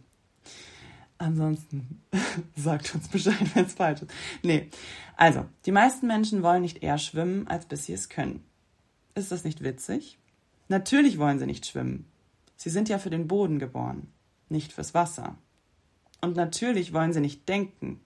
Ansonsten 1.18 2.02
sagt 2.56 2.94
uns 2.94 3.08
Bescheid, 3.08 3.56
wenn 3.56 3.66
es 3.66 3.74
falsch 3.74 4.02
ist. 4.02 4.12
Nee. 4.44 4.70
Also, 5.16 5.46
die 5.66 5.72
meisten 5.72 6.08
Menschen 6.08 6.44
wollen 6.44 6.62
nicht 6.62 6.84
eher 6.84 6.98
schwimmen, 6.98 7.48
als 7.48 7.66
bis 7.66 7.86
sie 7.86 7.94
es 7.94 8.10
können. 8.10 8.44
Ist 9.16 9.32
das 9.32 9.46
nicht 9.46 9.64
witzig? 9.64 10.18
Natürlich 10.68 11.18
wollen 11.18 11.40
sie 11.40 11.46
nicht 11.46 11.66
schwimmen. 11.66 12.06
Sie 12.58 12.70
sind 12.70 12.90
ja 12.90 13.00
für 13.00 13.10
den 13.10 13.28
Boden 13.28 13.60
geboren, 13.60 14.12
nicht 14.50 14.74
fürs 14.74 14.94
Wasser. 14.94 15.36
Und 16.22 16.36
natürlich 16.36 16.92
wollen 16.92 17.14
sie 17.14 17.22
nicht 17.22 17.48
denken. 17.48 18.02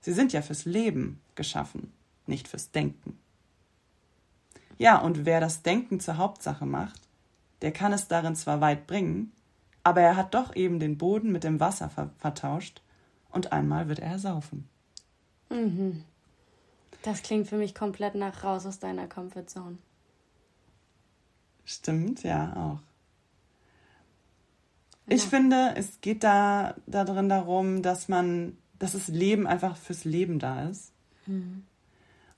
Sie 0.00 0.12
sind 0.12 0.32
ja 0.32 0.42
fürs 0.42 0.66
Leben 0.66 1.20
geschaffen, 1.36 1.92
nicht 2.26 2.48
fürs 2.48 2.70
Denken. 2.70 3.18
Ja, 4.78 4.98
und 4.98 5.24
wer 5.24 5.40
das 5.40 5.62
Denken 5.62 6.00
zur 6.00 6.18
Hauptsache 6.18 6.66
macht, 6.66 7.00
der 7.62 7.72
kann 7.72 7.92
es 7.92 8.08
darin 8.08 8.36
zwar 8.36 8.60
weit 8.60 8.86
bringen, 8.86 9.32
aber 9.84 10.00
er 10.00 10.16
hat 10.16 10.34
doch 10.34 10.54
eben 10.54 10.80
den 10.80 10.98
Boden 10.98 11.32
mit 11.32 11.44
dem 11.44 11.60
Wasser 11.60 11.88
ver 11.88 12.10
vertauscht 12.18 12.82
und 13.30 13.52
einmal 13.52 13.88
wird 13.88 14.00
er 14.00 14.18
saufen. 14.18 14.68
Mhm. 15.48 16.04
Das 17.02 17.22
klingt 17.22 17.48
für 17.48 17.56
mich 17.56 17.74
komplett 17.74 18.14
nach 18.14 18.44
raus 18.44 18.66
aus 18.66 18.78
deiner 18.78 19.06
Comfortzone. 19.06 19.78
Stimmt, 21.64 22.22
ja, 22.22 22.54
auch. 22.56 22.80
Ich 25.06 25.22
finde, 25.22 25.74
es 25.76 26.00
geht 26.00 26.22
da 26.24 26.74
darin 26.86 27.28
darum, 27.28 27.82
dass 27.82 28.08
man, 28.08 28.56
dass 28.78 28.92
das 28.92 29.08
Leben 29.08 29.46
einfach 29.46 29.76
fürs 29.76 30.04
Leben 30.04 30.38
da 30.38 30.68
ist. 30.68 30.92
Mhm. 31.26 31.64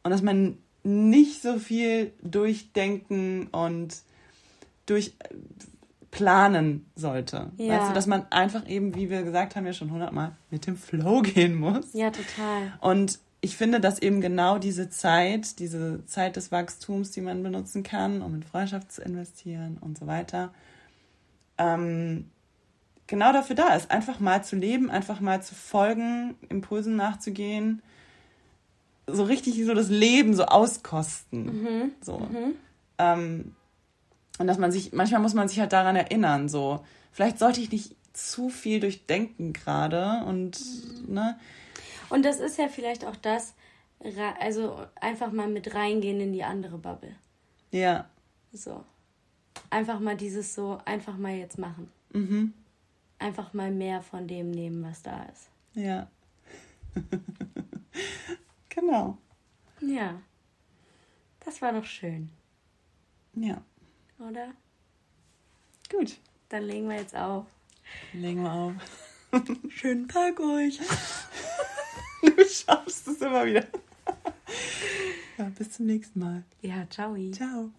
Und 0.03 0.11
dass 0.11 0.23
man 0.23 0.59
nicht 0.83 1.41
so 1.41 1.59
viel 1.59 2.13
durchdenken 2.23 3.47
und 3.49 4.03
durch 4.87 5.15
planen 6.11 6.87
sollte. 6.95 7.51
Ja. 7.57 7.79
Weißt 7.79 7.91
du, 7.91 7.95
dass 7.95 8.07
man 8.07 8.27
einfach 8.31 8.69
eben, 8.69 8.95
wie 8.95 9.11
wir 9.11 9.23
gesagt 9.23 9.57
haben, 9.57 9.67
ja 9.67 9.73
schon 9.73 9.91
hundertmal 9.91 10.37
mit 10.51 10.67
dem 10.67 10.77
Flow 10.77 11.23
gehen 11.23 11.57
muss. 11.57 11.93
Ja, 11.93 12.11
total. 12.11 12.73
Und 12.81 13.19
ich 13.45 13.59
finde, 13.59 13.79
dass 13.79 13.99
eben 13.99 14.23
genau 14.23 14.57
diese 14.57 14.89
Zeit, 14.89 15.59
diese 15.59 16.05
Zeit 16.07 16.37
des 16.37 16.51
Wachstums, 16.51 17.11
die 17.11 17.21
man 17.21 17.43
benutzen 17.43 17.83
kann, 17.83 18.23
um 18.23 18.37
in 18.37 18.43
Freundschaft 18.43 18.91
zu 18.91 19.03
investieren 19.03 19.77
und 19.83 19.99
so 19.99 20.07
weiter, 20.07 20.55
ähm, 21.59 22.31
genau 23.07 23.35
dafür 23.35 23.55
da 23.55 23.75
ist. 23.75 23.91
Einfach 23.91 24.19
mal 24.19 24.43
zu 24.43 24.57
leben, 24.57 24.89
einfach 24.91 25.21
mal 25.21 25.43
zu 25.43 25.55
folgen, 25.55 26.37
Impulsen 26.49 26.97
nachzugehen, 26.97 27.83
so 29.07 29.25
richtig 29.25 29.63
so 29.63 29.75
das 29.75 29.91
Leben 29.91 30.33
so 30.35 30.47
auskosten. 30.47 31.93
So. 32.01 32.27
Ähm, 32.97 33.55
und 34.39 34.47
dass 34.47 34.57
man 34.57 34.73
sich, 34.73 34.95
manchmal 34.95 35.21
muss 35.21 35.35
man 35.35 35.49
sich 35.49 35.61
halt 35.61 35.75
daran 35.75 35.97
erinnern, 35.97 36.49
so, 36.49 36.83
vielleicht 37.13 37.39
sollte 37.39 37.61
ich 37.61 37.71
nicht 37.71 37.95
zu 38.15 38.49
viel 38.49 38.81
durchdenken 38.81 39.53
gerade 39.53 40.25
und, 40.25 40.59
ne, 41.07 41.37
Und 42.11 42.25
das 42.25 42.40
ist 42.40 42.59
ja 42.59 42.69
vielleicht 42.69 43.05
auch 43.05 43.17
das, 43.17 43.55
also 44.40 44.87
einfach 45.01 45.33
mal 45.33 45.49
mit 45.49 45.75
reingehen 45.75 46.21
in 46.21 46.33
die 46.33 46.45
andere 46.45 46.79
Bubble. 46.79 47.17
ja, 47.71 48.09
So. 48.53 48.85
Einfach 49.71 50.01
mal 50.01 50.17
dieses 50.17 50.55
so, 50.55 50.79
einfach 50.85 51.17
mal 51.17 51.35
jetzt 51.35 51.59
machen. 51.59 51.90
mhm, 52.12 52.53
Einfach 53.19 53.53
mal 53.55 53.71
mehr 53.71 54.03
von 54.03 54.27
dem 54.29 54.51
nehmen, 54.51 54.83
was 54.85 55.03
da 55.03 55.23
ist. 55.25 55.49
ja. 55.75 56.09
genau, 58.69 59.19
Ja. 59.81 60.21
Das 61.45 61.61
war 61.61 61.73
doch 61.73 61.85
schön, 61.85 62.31
ja, 63.35 63.61
oder? 64.19 64.53
gut. 65.90 66.17
Dann 66.49 66.62
legen 66.64 66.88
wir 66.88 66.97
jetzt 66.97 67.14
auf. 67.17 67.47
Legen 68.12 68.43
wir 68.45 68.53
auf. 68.53 68.73
Schönen 69.69 70.09
Tag 70.09 70.38
euch. 70.40 70.81
Du 72.37 72.44
schaffst 72.44 73.09
es 73.09 73.20
immer 73.20 73.44
wieder. 73.47 73.64
Ja, 75.38 75.51
bis 75.57 75.73
zum 75.73 75.87
nächsten 75.87 76.20
Mal. 76.20 76.44
Ja, 76.62 76.87
ciao. 76.88 77.16
Ciao. 77.33 77.70